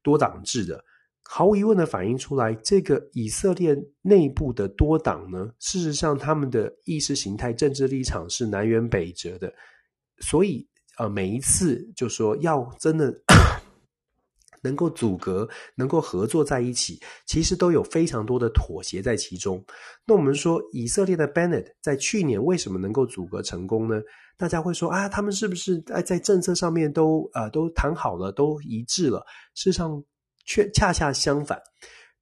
[0.00, 0.84] 多党制的，
[1.24, 9.52] 毫无疑问的反映出来，这个以色列内部的多党呢，事实上他们的意识形态、政治立场是南辕北辙的，
[10.20, 10.68] 所以。
[11.00, 13.16] 呃，每一次就说要真的
[14.62, 19.64] 能够阻隔、能够合作在一起，其实都有非常多的妥协在其中。
[20.06, 24.00] 那我们说，以色列的 Bennett 在去年为什么能够阻隔成功呢？
[24.36, 29.24] 大家会说啊，他们是不是在在政策上面都呃都谈好了，都一致了？
[29.54, 30.02] 事实上，
[30.44, 31.60] 却恰恰相反。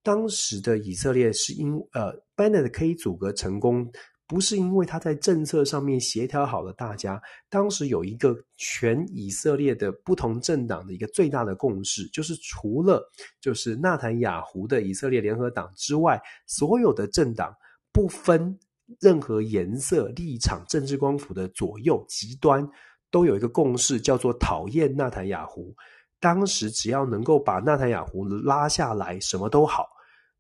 [0.03, 3.91] 当时的以色列是因呃 Bennett 可以阻隔成功。
[4.29, 13.09] 不是因为他在政策上面协调好了大家，当时有一个全以色列的不同政党的一个最大的共识，就是除了
[13.41, 17.55] 就是纳坦雅胡的以色列联合党之外，所有的政党
[17.93, 18.59] 不分
[19.01, 22.69] 任何颜色、立场、政治光谱的左右极端，
[23.11, 25.75] 都有一个共识，叫做讨厌纳坦雅胡。
[26.19, 29.87] 当时只要能够把纳坦雅胡拉下来，什么都好。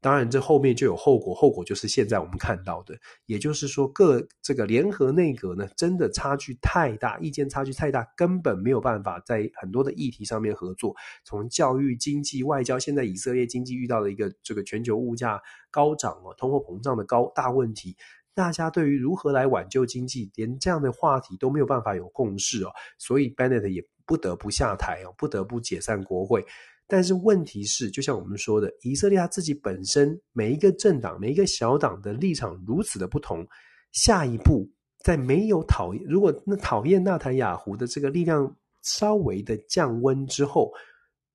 [0.07, 10.95] 当然，这后面就有后果，后果就是现在我们看到的，也就是说，各这个联合内阁呢，真的差距太大，意见差距太大，根本没有办法在很多的议题上面合作。
[11.25, 15.43] 从教育、经济、外交，现在以色列经济遇到了一个这个全球物价
[15.73, 17.97] 高涨啊，通货膨胀的高大问题，
[18.33, 26.47] 大家对于如何来挽救经济，连这样的话题都没有办法有共识哦，所以 Bennett 也不得不下台哦，不得不解散国会。
[26.89, 33.47] 但是问题是，就像我们说的，以色列他自己本身每一个政党、每一个小党的立场如此的不同，
[33.93, 34.71] 下一步
[35.03, 40.73] 在没有讨，如果那讨厌纳坦雅胡的这个力量稍微的降温之后，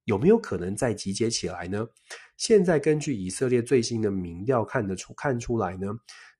[0.05, 1.85] 有没有可能再集结起来呢？
[2.37, 5.87] 现在根据以色列最新的民调看得出看出来呢，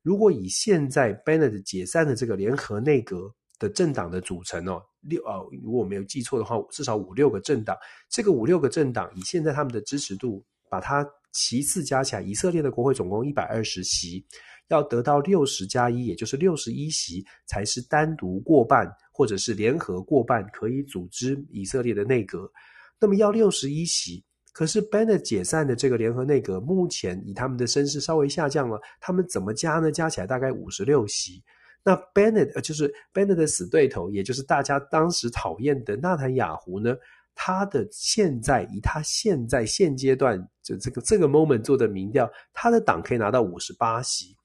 [0.02, 4.82] 如果以现在 Bennett 解散的这个联合内阁的政党的组成哦。
[5.02, 7.78] 六啊，如果我没有记错的话，至少五六个政党。
[8.10, 14.26] 这个五六个政党以现在他们的支持度，把它其次加起来，以色列的国会总共一百二十席，
[14.68, 22.52] 要得到六十加一，也就是六十一席，才是单独过半，或者是联合过半，可以组织以色列的内阁。
[23.00, 29.92] 那么要六十一席，可是 Bennett 解散的这个联合内阁，目前以他们的声势稍微下降了，他们怎么加呢？
[29.92, 31.42] 加起来大概五十六席。
[31.84, 36.96] 那 Bennett 就是 Bennett 的死对头，也就是大家当时讨厌的纳坦雅胡呢，
[37.34, 44.36] 他的现在以他现在现阶段就这个这个 moment 做的民调，他的党可以拿到五十八席。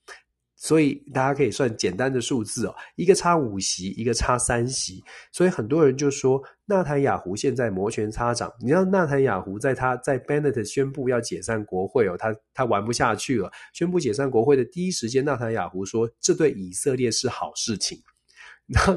[0.59, 5.05] 所以大家可以算简单的数字哦，一个差五席，一个差三席。
[5.31, 8.51] 所以很多人就说，纳坦雅胡现在摩拳擦掌。
[8.59, 18.03] 你知道纳坦雅胡在他在 Bennett 宣布要解散国会哦，他他玩不下去了，宣布解散国会的第一时间，纳坦雅胡说这对以色列是好事情。
[18.67, 18.95] 然后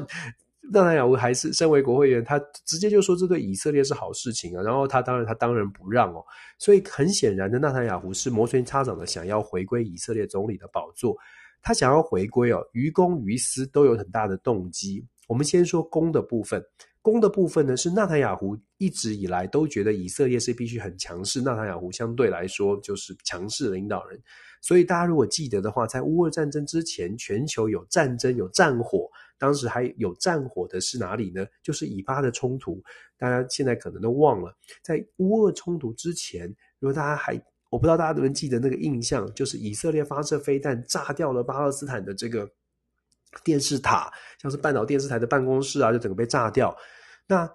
[0.72, 4.62] 纳坦雅胡还是身为国会议员，他直接就说这对以色列是好事情啊。
[4.62, 6.24] 然后他当然他当然不让哦。
[6.58, 11.14] 所以很显然的，纳坦雅胡是摩拳擦掌的想要回归以色列总理的宝座。
[11.62, 15.04] 他想要回归哦，于公于私都有很大的动机。
[15.28, 16.60] 我们先说公的部分，
[17.02, 24.20] 公的部分呢是纳坦雅胡一直以来都觉得以色列是必须很强势，纳坦雅胡相对来说就是强势领导人。
[24.62, 29.08] 所以大家如果记得的话，在乌俄战争之前，全球有战争有战火，
[29.38, 31.46] 当时还有战火的是哪里呢？
[31.62, 32.82] 就是以巴的冲突。
[33.16, 36.46] 大家现在可能都忘了，在乌俄冲突之前，
[36.78, 37.40] 如果大家还
[37.70, 42.46] 我不知道大家能不能记得那个印象，就是以色列发射飞弹炸掉了巴勒斯坦的这个
[43.42, 44.12] 电视塔，
[44.42, 46.76] 像是半岛电视台的办公室啊，就整个被炸掉。
[47.26, 47.48] 那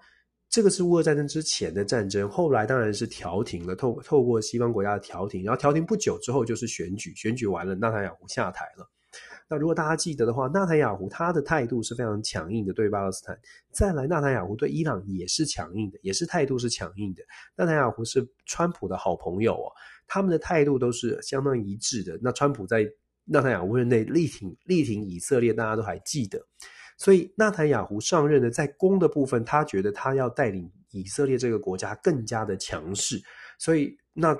[0.48, 8.88] 这个是乌俄战争之前的战争，后来当然是调停了，透透过西方国家的调停，然后调停不久之后就是选举，选举完了，纳坦雅胡下台了。
[9.48, 13.38] 那如果大家记得的话，纳坦雅胡他的态度是非常强硬的，对巴勒斯坦。
[13.70, 17.22] 再来，纳坦雅胡对伊朗也是强硬的，也是态度是强硬的。
[17.54, 19.70] 纳坦雅胡是川普的好朋友哦，
[20.06, 22.18] 他们的态度都是相当一致的。
[22.22, 22.86] 那川普在
[23.24, 26.40] 纳坦雅胡任内力挺力挺以色列，大家都还记得。
[26.98, 33.20] 所以纳坦雅胡上任的在攻的部分，他觉得他要带领以色列这个国家更加的强势。
[33.58, 34.36] 所以那。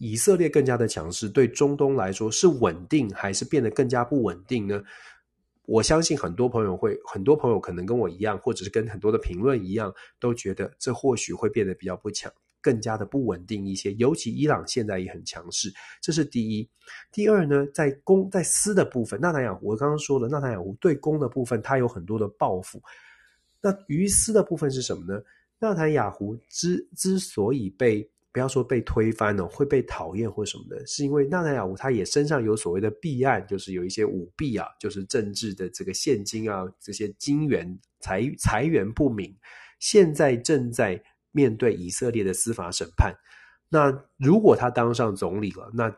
[0.00, 4.80] 以色列更加的强势，对中东来说是稳定还是变得更加不稳定呢？
[5.66, 13.92] 我相信很多朋友会，很多朋友可能跟我一样，或者是跟很多的评论一样，都觉得这或许会变得比较不强，更加的不稳定一些。
[13.94, 16.68] 尤其伊朗现在也很强势，这是第一。
[17.12, 22.82] 第二呢，在攻在私的部分，纳坦雅胡我刚刚说了，纳坦雅胡对攻的部分，他有很多的报复。
[23.60, 25.20] 那于私的部分是什么呢？
[25.58, 39.36] 纳坦雅胡之之所以被不要说被推翻了，会被讨厌或什么的，是因为纳坦雅胡他也身上有所谓的弊案，就是有一些舞弊啊，就是政治的这个现金啊，这些金源财财源不明，
[39.80, 41.02] 现在正在
[41.32, 43.14] 面对以色列的司法审判。
[43.68, 45.94] 那如果他当上总理了，那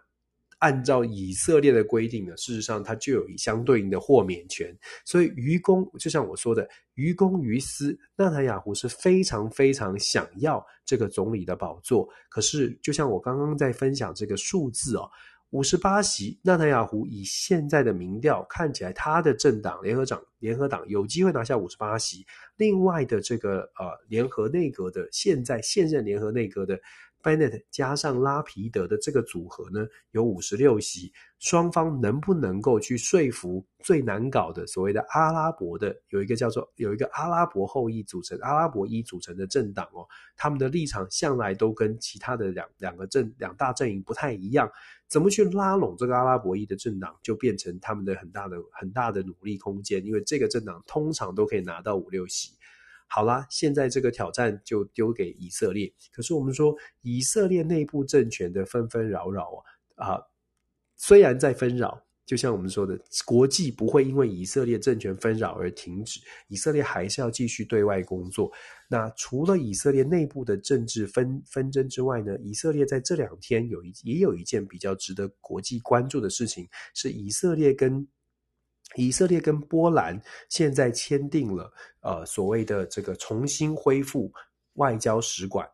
[0.58, 4.76] 按照以色列的规定呢，事实上他就有相对应的豁免权。
[5.06, 12.06] 所以于公，就像我说的，于公于私，纳坦雅胡是非常非常想要这个总理的宝座。
[12.28, 15.08] 可是，就像我刚刚在分享这个数字哦，
[15.50, 22.24] 五十八席，纳坦雅胡以现在的民调看起来，他的政党联合党联合党有机会拿下五十八席。
[22.56, 26.80] 另外的这个呃联合内阁的现在现任联合内阁的。
[27.22, 31.12] Bennett 加上拉皮德的这个组合呢，有五十六席。
[31.38, 40.06] 双方能不能够去说服最难搞的所谓的阿拉伯的，有一个叫做有一个阿拉伯后裔组成阿拉伯裔组成的政党哦，
[40.36, 44.70] 他们的立场向来都跟其他的两两个阵两大阵营不太一样。
[45.08, 52.52] 怎么去拉拢这个阿拉伯裔的政党，就变成他们的很大的很大的努力空间，因为这个政党通常都可以拿到五六席。
[53.12, 55.92] 好啦，现在这个挑战就丢给以色列。
[56.12, 59.50] 可是我们说，以色列内部政权的纷纷扰扰
[59.96, 60.22] 啊，啊，
[60.96, 62.96] 虽然在纷扰，就像我们说的，
[63.26, 68.48] 国际不会因为以色列政权纷扰而停止，以色列还是要继续对外工作。
[68.88, 78.06] 那除了以色列内部的政治纷纷争之外呢，以色列在这两天有一也有一件比较值得国际关注的事情，是以色列跟。
[78.96, 84.32] 以色列跟波兰现在签订了呃所谓的这个重新恢复
[84.74, 85.68] 外交使馆，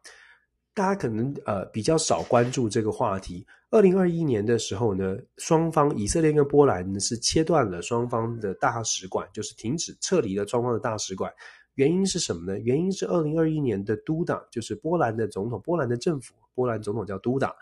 [0.74, 3.46] 大家可能呃比较少关注这个话题。
[3.70, 11.32] 二零二一年的时候呢，双方以色列跟波兰呢是切断了双方的大使馆，就是停止撤离了双方的大使馆。
[11.74, 12.58] 原因是什么呢？
[12.60, 17.54] 原因是二零二一年的都党，就是波兰的总统，波兰的政府，波兰总统叫都党。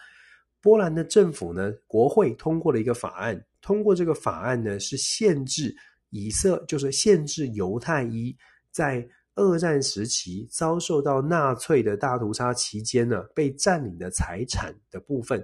[0.60, 3.44] 波兰的政府呢，国会通过了一个法案。
[3.64, 5.74] 通过这个法案呢，是限制
[6.10, 8.36] 以色，就是限制犹太裔
[8.70, 15.42] 在二战时期遭受到纳粹的大屠杀期间呢，被占领的财产的部分。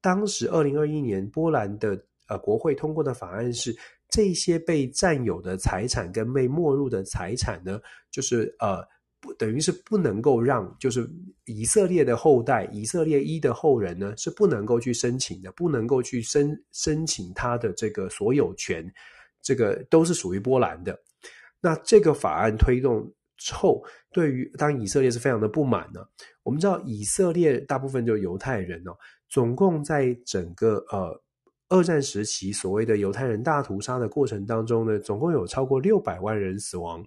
[0.00, 3.72] 当时二零二一年波兰的呃国会通过的法案是，
[4.08, 7.80] 这些被占有的财产跟被没入的财产呢，
[8.10, 8.84] 就是呃。
[9.22, 11.08] 不等于是不能够让，就是
[11.46, 18.84] 以色列的后代，以色列一的后人呢，是不能够去申请的，不能够去申申请他的这个所有权。
[19.40, 20.98] 这个都是属于波兰的。
[21.60, 23.82] 那这个法案推动之后，
[24.12, 26.00] 对于当以色列是非常的不满呢。
[26.42, 28.92] 我们知道以色列大部分就犹太人哦，
[29.28, 31.22] 总共在整个呃
[31.68, 37.04] 二战时期所谓的犹太人大屠杀的过程当中呢，总共有超过六百万人死亡，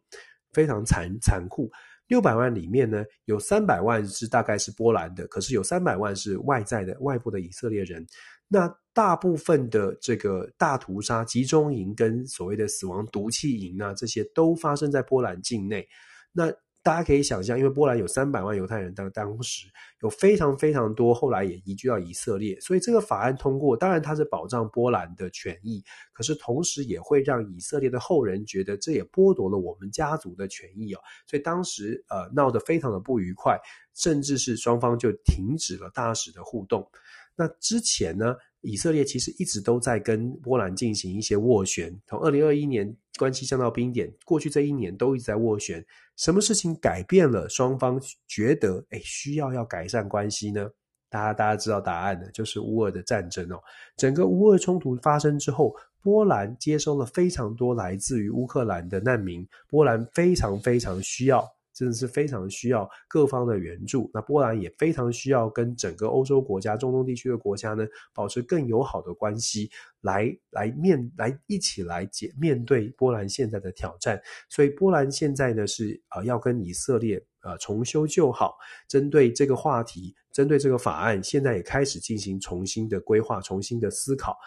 [0.52, 1.70] 非常残残酷。
[2.08, 8.06] 六百万里面呢，有三百万是大概是波兰的，可是有三百万是外在的外部的以色列人。
[8.48, 15.88] 那大部分的这个大屠杀集中营跟所谓的死亡毒气营啊，这些都发生在波兰境内。
[16.32, 16.54] 那
[16.86, 19.66] 大家可以想象，因为波兰有三百万犹太人，当当时
[20.02, 25.84] 有非常非常多，后来也移居到以色列，所以这个法案通过，当然它是保障波兰的权益，
[26.14, 33.60] 可是同时也会让以色列的后人觉得这也剥夺了我们家族的权益哦，所以当时呃闹得非常的不愉快，
[33.96, 36.88] 甚至是双方就停止了大使的互动。
[37.36, 45.86] 那之前呢，以色列其实一直都在跟波兰进行一些斡旋，从二零二一年关系降到冰点，过去这一年都一直在斡旋。
[46.18, 50.68] 什么事情改变了双方觉得诶需要要改善关系呢？
[51.10, 53.60] 大家大家知道答案的，就是乌俄的战争哦。
[53.96, 61.48] 整个乌俄冲突发生之后，波兰接收了非常多来自于乌克兰的难民，波兰非常非常需要。
[61.76, 64.10] 真的是非常需要各方的援助。
[64.14, 69.70] 那波兰也非常需要跟整个欧洲国家、中东地区的国家呢，保持更友好的关系，
[70.00, 74.20] 来来面来一起来解面对波兰现在的挑战。
[74.50, 78.56] 所以波兰现在呢是呃要跟以色列呃重修旧好，
[78.88, 84.38] 针对这个话题，针对这个法案，现在也开始进行重新的规划、重新的思考。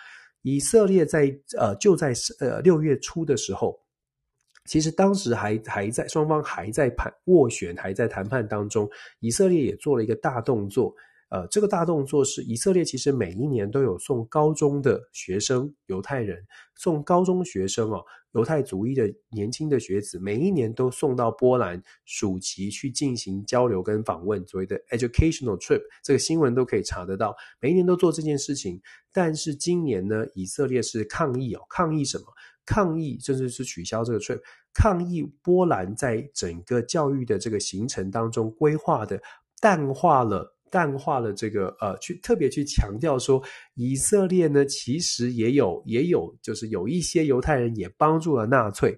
[0.43, 3.79] 以色列在呃就在呃六月初的时候。
[4.69, 8.89] 其实当时还还在双方还在盘斡旋，还在谈判当中。
[9.21, 10.95] 以色列也做了一个大动作，
[11.31, 16.39] 呃，这个大动作是以色列其实每一年都有送高中的学生犹太人
[16.77, 28.81] 送高中学生哦，犹太族裔的年轻的学子，每一年都送到波兰暑期去进行交流跟访问，所谓的 educational trip，这个新闻都可以查得到，每一年都做这件事情。
[29.13, 32.25] 但是今年呢，以色列是抗议哦，抗议什么？
[32.69, 34.39] 抗议甚至是取消这个罪
[34.75, 39.19] 抗议波兰在整个教育的这个行程当中规划的
[39.59, 43.43] 淡化了，淡化了这个呃，去特别去强调说，
[43.75, 48.95] 以色列呢其实也有也有就是有一些犹太人也帮助了纳粹，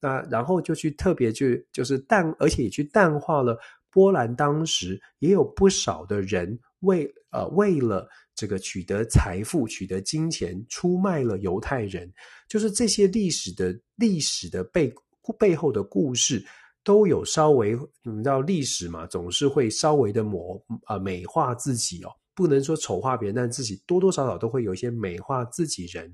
[0.00, 3.56] 那然后就去特别去就是淡，而且也去淡化了
[3.88, 8.06] 波兰当时也有不少的人为呃为了。
[8.34, 12.10] 这个取得财富、取得金钱，出卖了犹太人，
[12.48, 14.90] 就是这些历史的历史的背
[15.38, 16.42] 背后的故事，
[16.82, 26.10] 都有稍微，你知道历史嘛，总是会稍微的抹、呃、美化自己哦，不能说丑化别人，但自己多多少少都会有一些美化自己人。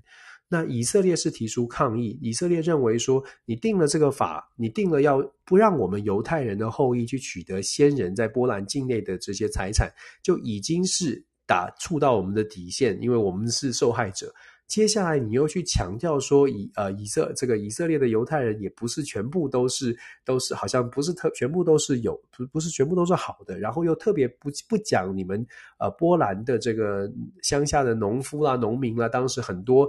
[0.48, 9.92] 那以色列是提出抗议，以色列认为说，你定了这个法，你定了要不让我们犹太人的后裔去取得先人在波兰境内的这些财产，
[10.22, 11.24] 就已经是。
[11.48, 14.30] 打触到我们的底线，因为我们是受害者。
[14.66, 19.96] 接下来你又去强调说以呃以色这个以色列的犹太人也不是全部都是
[20.26, 25.42] 都是好像不是特全部都是有不不是全部都是好的，然后又特别不不讲你们
[25.78, 27.10] 呃波兰的这个
[27.42, 29.88] 乡下的农夫啦、农民啦，当时很多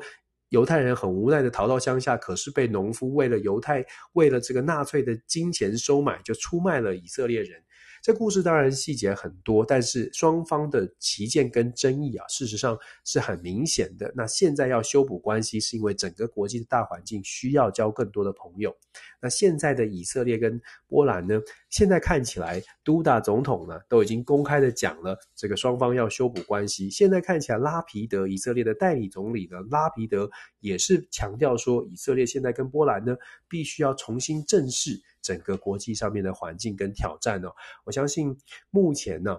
[0.50, 7.64] 犹太人很无奈的逃到乡下，可是被农夫为了犹太为了这个纳粹的金钱收买，就出卖了以色列人。
[8.02, 14.12] 这故事当然细节很多，但是双方的旗舰跟争议啊，事实上是很明显的。
[14.16, 18.76] 那现在要修补关系，是因为整个国际的大环境需要交更多的朋友。
[19.22, 21.40] 那现在的以色列跟波兰呢，
[21.70, 26.90] 现在看起来，都大总统呢都已经公开的讲了，这个双方要修补关系。
[26.90, 30.30] 现在看起来，拉皮德以色列的代理总理呢，拉皮德
[30.60, 33.16] 也是强调说，以色列现在跟波兰呢，
[33.48, 35.02] 必须要重新正视。
[35.22, 37.52] 整个国际上面的环境跟挑战哦，
[37.84, 38.36] 我相信
[38.72, 39.38] 目前呢，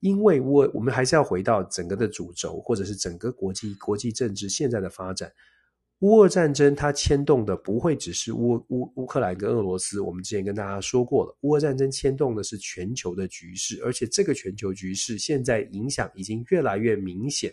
[0.00, 5.30] 因为我我们还是要回到整个的主轴，或者是整个国际国际政治现在的发展。
[5.98, 17.52] 乌俄战争它牵动的不会只是乌乌乌克兰跟俄罗斯，我们之前跟大家说过了，乌俄战争牵动的是全球的局势，而且这个全球局势现在影响已经越来越明显。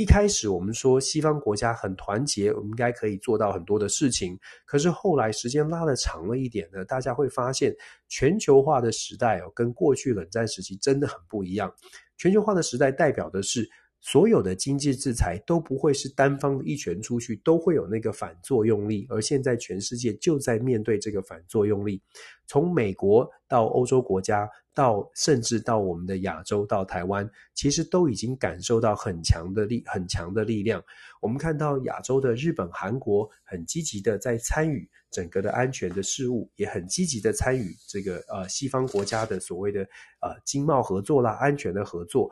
[0.00, 4.34] 一开始我们说西方国家很团结，我们应该可以做到很多的事情。
[4.64, 7.70] 可是后来时间拉的长了一点呢，大家会发现
[8.08, 11.70] 全球化的时代哦，跟过去冷战时期真的很不一样。
[12.16, 13.68] 全球化的时代代表的是
[14.00, 19.06] 所有的经济制裁都不会是单方的一拳出去，都会有那个反作用力。
[19.10, 22.02] 而现在全世界就在面对这个反作用力，
[22.46, 30.82] 从美国到欧洲国家，到甚至到我们的亚洲，到台湾，其实都已经感受到很强的力，很强的力量。
[31.20, 39.82] 我们看到亚洲的日本、韩国很积极的在参与整个的安全的事务，也很积极的参与这个呃西方国家的所谓的
[40.22, 42.30] 呃经贸合作啦、安全的合作，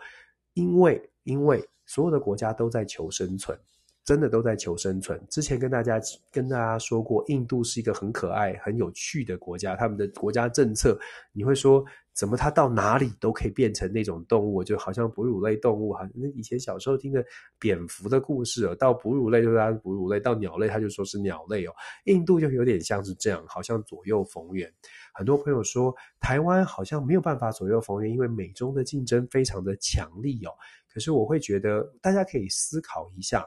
[0.58, 1.08] 因为。
[1.28, 3.58] 因为所有的国家都在求生存，
[4.08, 5.22] 真的都在求生存。
[5.28, 6.00] 之前跟大家
[6.32, 9.76] 跟大家说过，印度是一个很可爱、很有趣的国家。
[9.76, 10.98] 他们的国家政策，
[11.30, 16.08] 你会说，怎么它到哪里都可以变成那种动物，就好像哺乳类动物哈。
[16.14, 17.22] 那以前小时候听的
[17.58, 21.72] 蝙蝠的故事，到哺乳类就说它是哺乳类，到鸟类它就说是鸟类哦。
[22.06, 24.72] 印度就有点像是这样，好像左右逢源。
[25.12, 30.52] 很多朋友说，台湾好像没有办法左右逢源，因为美中的竞争非常的强力哦。
[30.90, 33.46] 可是我会觉得，大家可以思考一下，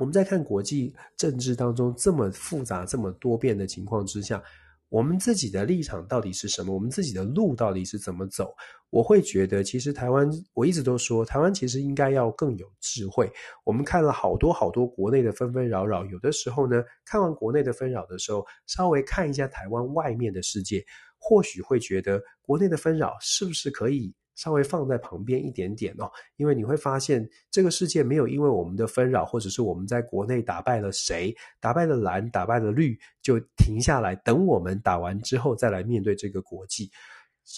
[0.00, 4.42] 我们在看国际政治当中这么复杂、这么多变的情况之下，
[4.88, 6.74] 我们自己的立场到底是什么？
[6.74, 8.52] 我们自己的路到底是怎么走？
[8.90, 13.30] 我会觉得，其实台湾，我一直都说，台湾其实应该要更有智慧。
[13.64, 20.84] 我们看了好多好多国内的纷纷扰扰，有的时候呢，看完国内的纷扰的时候，稍微看一下台湾外面的世界，
[21.18, 24.12] 或许会觉得国内的纷扰是不是可以。
[24.34, 36.90] 稍微放在旁边一点点哦，因为你会发现这个世界没有因为我们的纷扰，或者是我们在国内打败了谁，打败了蓝，打败了绿，就停下来等我们打完之后再来面对这个国际。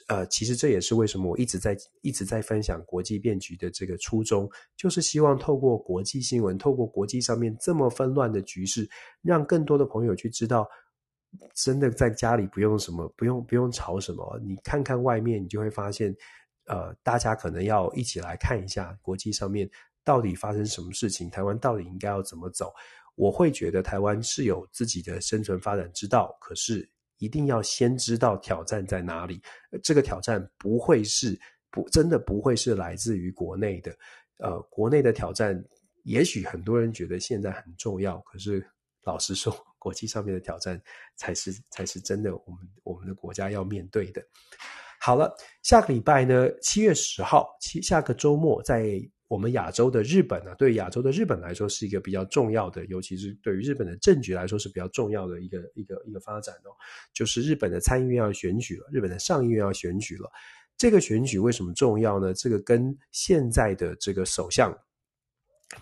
[0.08, 8.86] 呃，其实这也是为什么我一直在一直在分享国际变局的这个初衷，就是希望透过国际新闻，透过国际上面这么纷乱的局势，
[9.22, 10.68] 让更多的朋友去知道，
[11.54, 16.14] 真的在家里不用什么，不用不用吵什么，你看看外面，你就会发现。
[16.66, 19.68] 呃，大家可能要一起来看一下国际上面
[20.04, 22.72] 到底发生什么事情，台湾到底应该要怎么走？
[23.14, 26.88] 我会觉得台湾是有自己的生存发展之道，可是
[27.18, 29.40] 一定要先知道挑战在哪里。
[29.82, 31.40] 这个挑战不会是
[31.70, 33.96] 不真的不会是来自于国内的，
[34.38, 35.64] 呃，国内的挑战，
[36.02, 38.62] 也许很多人觉得现在很重要，可是
[39.04, 40.78] 老实说，国际上面的挑战
[41.16, 44.22] 才是才是真的，我们我们的国家要面对的。
[45.06, 56.74] 好了，下个礼拜呢，七月十号，七下个周末，在我们亚洲的日本呢，对亚洲的日本来说是一个比较重要的，尤其是对于日本的政局来说是比较重要的一个一个一个发展哦，
[57.14, 60.28] 就是日本的参议院要选举了，日本的上议院要选举了。
[60.76, 62.34] 这个选举为什么重要呢？
[62.34, 64.76] 这个跟现在的这个首相。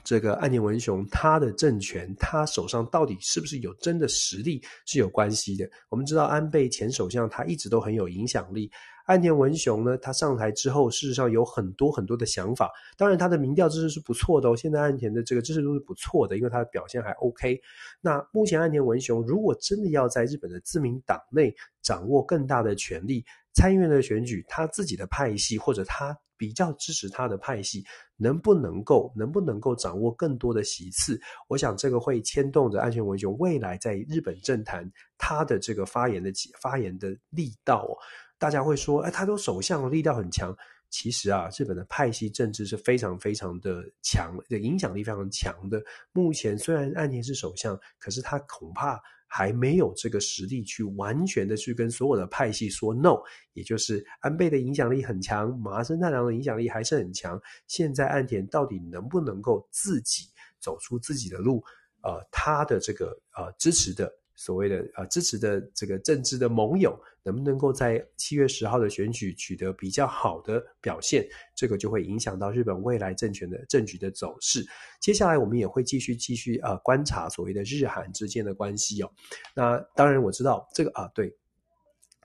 [0.02, 5.68] 这个岸田文雄他的政权，他手上到底是不是有真的实力是有关系的。
[5.90, 8.70] 我们知道安倍前首相他一直都很有影响力，
[9.06, 12.70] 岸田文雄呢，他上台之后，事实上有很多很多的想法。
[12.96, 14.56] 当然，他的民调支持是不错的哦。
[14.56, 17.60] 现在岸田的这个支持度是不错的，因为他的表现还 OK。
[18.00, 27.84] 那目前岸田文雄如果真的要在日本的自民党内掌握更大的权力，参议院的选举，他自己的派系或者他比较支持他的派系。
[28.16, 31.20] 能不能够能不能够掌握更多的席次？
[31.48, 34.88] 我想这个会牵动着岸田文雄未来在日本政坛
[35.18, 36.30] 他的这个发言的
[36.60, 37.98] 发言的力道哦。
[38.38, 40.56] 大家会说，哎，他都首相力道很强。
[40.90, 45.82] 其实啊，日本的派系政治是非常非常的强，的影响力非常强的。
[46.12, 49.00] 目前虽然岸田是首相，可是他恐怕。
[49.36, 53.16] 还没有这个实力去完全的去跟所有的派系说 no，
[53.54, 57.36] 也就是安倍的影响力很强，麻生太郎的影响力还是很强。
[57.66, 60.28] 现在岸田到底能不能够自己
[60.60, 61.64] 走出自己的路？
[62.02, 63.06] 呃，他的这个
[63.36, 64.08] 呃支持的。
[64.34, 74.66] 所谓的呃支持的这个政治的盟友，能不能够在七月十号的选举取得比较好的表现，这个就会影响到日本未来政权的政局的走势。
[75.00, 79.10] 接下来我们也会继续继续呃观察所谓的日韩之间的关系哦。
[79.54, 81.34] 那当然我知道这个啊，对，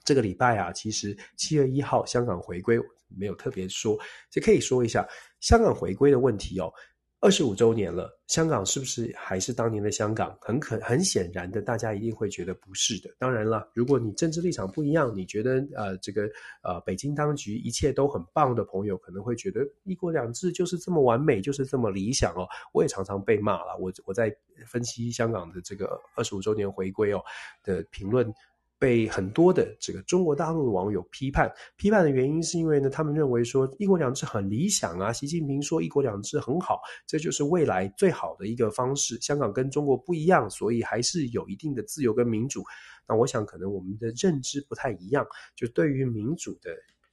[0.04, 3.98] 这个礼拜啊，其实七月一号香港回归没有特别说，
[4.32, 5.08] 就可以说一下
[5.40, 6.74] 香港回归的问题哦。
[7.22, 10.38] 二十五周年了，香港是不是还是当年的香港？
[10.40, 13.14] 很可很显然的，大家一定会觉得不是的。
[13.18, 16.30] 当然了，如果你政治立场不一样，你觉得呃这个
[16.64, 22.48] 呃北京当局一切都很棒的朋友，可能会觉得一国两制就是这么完美，就是这么理想哦。
[22.74, 24.34] 我也常常被骂了，我我在
[24.66, 27.22] 分析香港的这个二十五周年回归哦
[27.66, 28.34] 的评论。
[28.80, 39.20] 被很多的这个中国大陆的网友批判，批判的原因是因为呢，他们认为说一国两制很理想啊，习近平说一国两制很好，这就是未来最好的一个方式。
[39.20, 42.64] 香港跟中国不一样，所以还是有一定的自由跟民主。
[43.06, 46.72] 那我想可能我们的认知不太一样，就对于民主的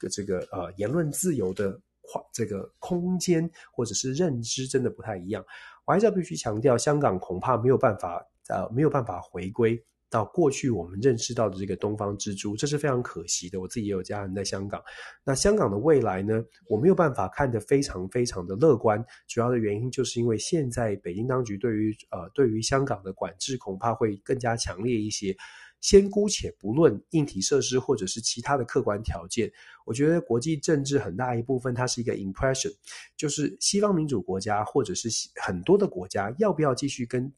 [0.08, 1.80] 这个呃言论自由的
[2.32, 5.44] 这个空间或者是认知真的不太一样。
[5.84, 13.60] 我还是要必须强调，香港恐怕没有办法，呃，没有办法回归到过去我们认识到的这个东方之珠，这是非常可惜的。
[13.60, 14.82] 我自己也有家人在香港，
[15.24, 19.04] 那香港的未来呢，我没有办法看得非常非常的乐观。
[19.26, 25.36] 主要的原因就是因为现在北京当局对于呃对于香港的管制恐怕会更加强烈一些。
[25.82, 29.52] 先姑且不论硬体设施或者是其他的客观条件，
[29.84, 32.72] 我觉得国际政治很大一部分它是一个 impression，
[33.16, 37.30] 就是西方民主国家或者是很多的国家要不要继续跟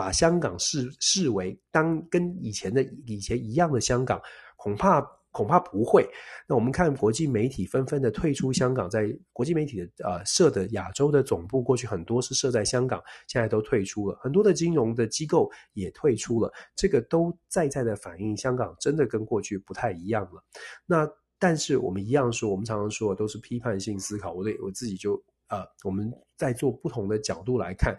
[0.00, 4.20] 把香港视视为当跟以前的以前一样的香港，
[4.56, 5.06] 恐怕。
[5.32, 6.04] 恐怕不会。
[6.48, 14.18] 那我们看国际媒体纷纷的退出香港，在国际媒体的呃设的亚洲的总部，过去很多是设在香港，现在都退出了。
[14.20, 20.42] 很多的金融的机构也退出了，这个都在在的反映香港真的跟过去不太一样了。
[20.84, 21.08] 那
[21.38, 24.32] 但是我们一样说，我们常常说都是批判性思考。
[24.32, 25.14] 我对我自己就
[25.48, 27.96] 呃，我们在做不同的角度来看，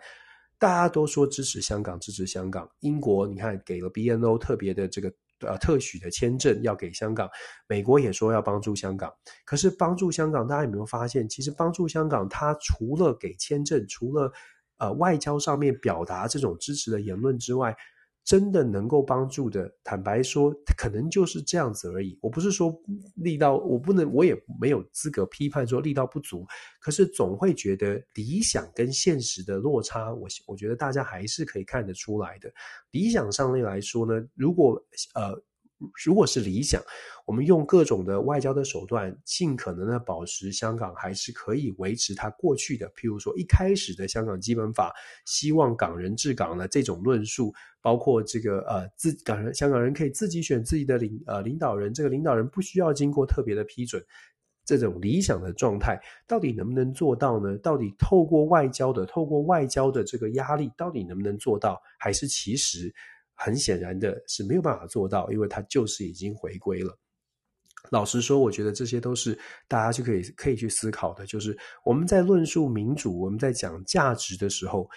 [0.61, 2.69] 大家都说支持香港，支持香港。
[2.79, 5.11] 英国你看给了 BNO 特别的这个。
[5.43, 7.27] 呃，特许的签证要给香港，
[7.65, 9.11] 美国也说要帮助香港。
[9.43, 14.31] 可是帮助香港，大家有没有发现，其实帮助香港，它除了给签证，除了
[14.77, 17.75] 呃外交上面表达这种支持的言论之外，
[18.23, 22.17] 真的能够帮助的，坦白说，可能就是这样子而已。
[22.21, 22.73] 我不是说
[23.15, 26.45] 力道，我不能，我也没有资格批判说力道不足。
[26.79, 32.51] 可是总会觉得理想跟现实的落差，我我觉得大家还是可以看得出来的。
[32.91, 34.81] 理想上面来说呢，如果
[35.15, 35.41] 呃。
[36.05, 36.81] 如果是理想，
[37.25, 44.93] 我们用各种的外交的手段，尽可能的保持香港还是可以维持它过去的，譬如说一开始的香港基本法，
[45.25, 54.03] 希望港人治港的这种论述，包括这个呃自港人香港人可以自己选自己的领呃领导人，这个领导人不需要经过特别的批准，
[54.65, 57.57] 这种理想的状态，到底能不能做到呢？
[57.57, 61.81] 到底透过外交的透过外交的这个压力，到底能不能做到？
[61.97, 62.93] 还是其实？
[63.43, 66.95] 很显然的是没有办法做到，因为它就是已经回归了。
[67.89, 69.37] 老实说，我觉得这些都是
[69.67, 71.25] 大家就可以可以去思考的。
[71.25, 74.87] 就是我们在论述民主，我们在讲价值的时候，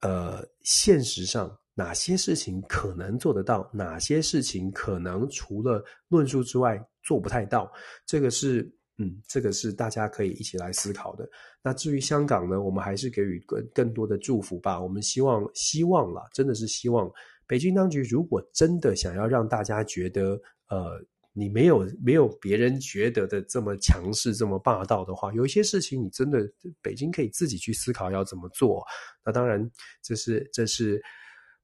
[0.00, 7.72] 呃，现实上哪些事情可能做得到，哪些事情可能除了论述之外做不太到，
[8.04, 8.68] 这个是
[8.98, 11.26] 嗯，这个是大家可以一起来思考的。
[11.62, 14.80] 那至于香港呢，我们还是给予更更多的祝福吧。
[14.80, 17.08] 我们希望，希望啦，真的是希望。
[17.52, 20.98] 北京当局如果真的想要让大家觉得，呃，
[21.34, 26.50] 你没有没有别人觉得的这么强势、这么霸道的话，有一些事情你真的
[26.80, 28.82] 北京可以自己去思考要怎么做。
[29.22, 29.70] 那当然，
[30.00, 30.98] 这是这是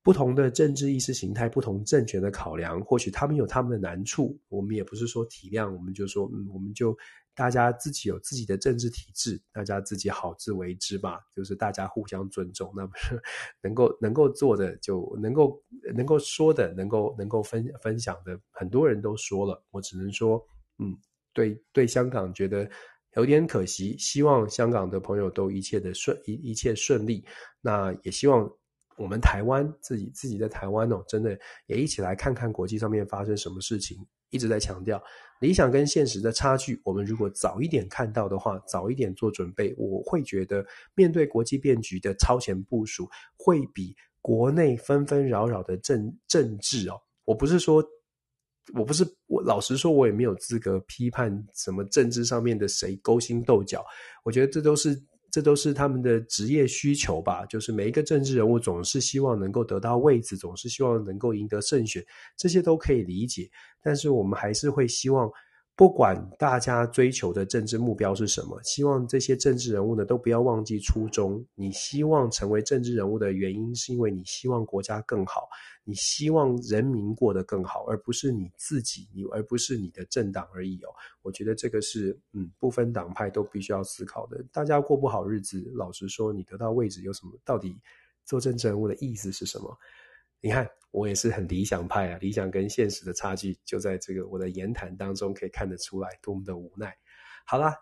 [0.03, 6.95] 不同的政治意识形态、不同政权的考量，或许他们有他们的难处，我们也不是说体谅，我们就说，嗯，我们就。
[7.39, 11.21] 大家自己有自己的政治体制，大家自己好自为之吧。
[11.33, 13.23] 就是大家互相尊重，那不是
[13.63, 15.63] 能够能够做的，就能够
[15.95, 19.65] 能够说的，能够能够分分享的，很多人都说了。
[19.71, 20.45] 我只能说，
[20.79, 20.99] 嗯，
[21.33, 22.69] 对对，香港觉得
[23.15, 23.97] 有点可惜。
[23.97, 27.25] 希望香港的朋友都一切的顺一一切顺利。
[27.61, 28.51] 那也希望
[28.97, 34.05] 我们台湾自己自己在台湾哦，真的也一起来看看国际上面发生什么事情。
[34.31, 35.03] 一直在强调
[35.41, 47.85] 理想跟现实的差距，我们如果早一点看到的话，早一点做准备，我会觉得面对国际变局的超前部署，会比国内纷纷扰扰的政政治哦，我不是说，
[48.75, 53.85] 我不是我老实说，我也没有资格批判什么政治上面的谁勾心斗角，
[54.25, 55.01] 我觉得这都是。
[55.31, 62.05] 这都是他们的职业需求吧，就是每一个政治人物总是希望能够得到位子，总是希望能够赢得胜选，
[62.37, 63.51] 这些都可以理解。
[63.83, 65.31] 但是我们还是会希望。
[65.79, 71.47] 不管大家追求的政治目标是什么，希望这些政治人物呢都不要忘记初衷。
[71.55, 75.49] 你希望成为政治人物的原因，是因为你希望国家更好，
[75.85, 80.89] 你希望人民过得更好，而不是你自己，你而不是你的政党而已哦。
[81.23, 84.45] 我觉得这个是嗯，不分党派都必须要思考的。
[84.53, 87.39] 大家过不好日子，老实说，你得到位置有什么？
[87.45, 87.79] 到底
[88.25, 89.79] 做政治人物的意思是什么？
[90.41, 96.97] 你看，我也是很理想派啊，理想跟现实的差距就在这个我的言谈当中可以看得出来，多么的无奈。
[97.45, 97.75] 好啦。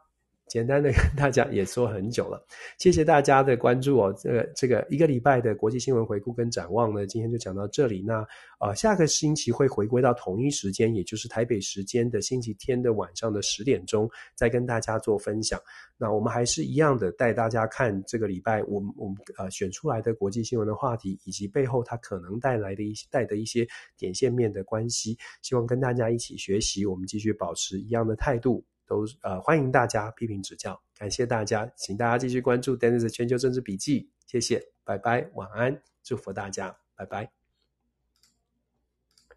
[0.48, 2.40] 简单的跟大家也说很久了，
[2.78, 4.14] 谢谢大家的关注哦。
[4.18, 8.01] 这个这个一个礼拜的国际新闻回顾跟展望呢，今天就讲到这里。
[8.01, 8.27] 那
[8.60, 15.60] 呃，下个星期会回归到同一时间，也就是台北时间的星期天的晚上的十点钟，再跟大家做分享。
[15.98, 23.66] 那我们还是一样的带大家看这个礼拜我们我们呃选出来的国际新闻的话题，以及背后它可能带来的一些带的一些
[23.98, 25.18] 点线面的关系。
[25.43, 28.64] 希望跟大家一起学习，我们继续保持一样的态度。
[28.86, 37.35] 都呃欢迎大家批评指教，感谢大家，请大家继续关注 Dennis 全球政治笔记，谢谢，拜拜，晚安，祝福大家，拜拜。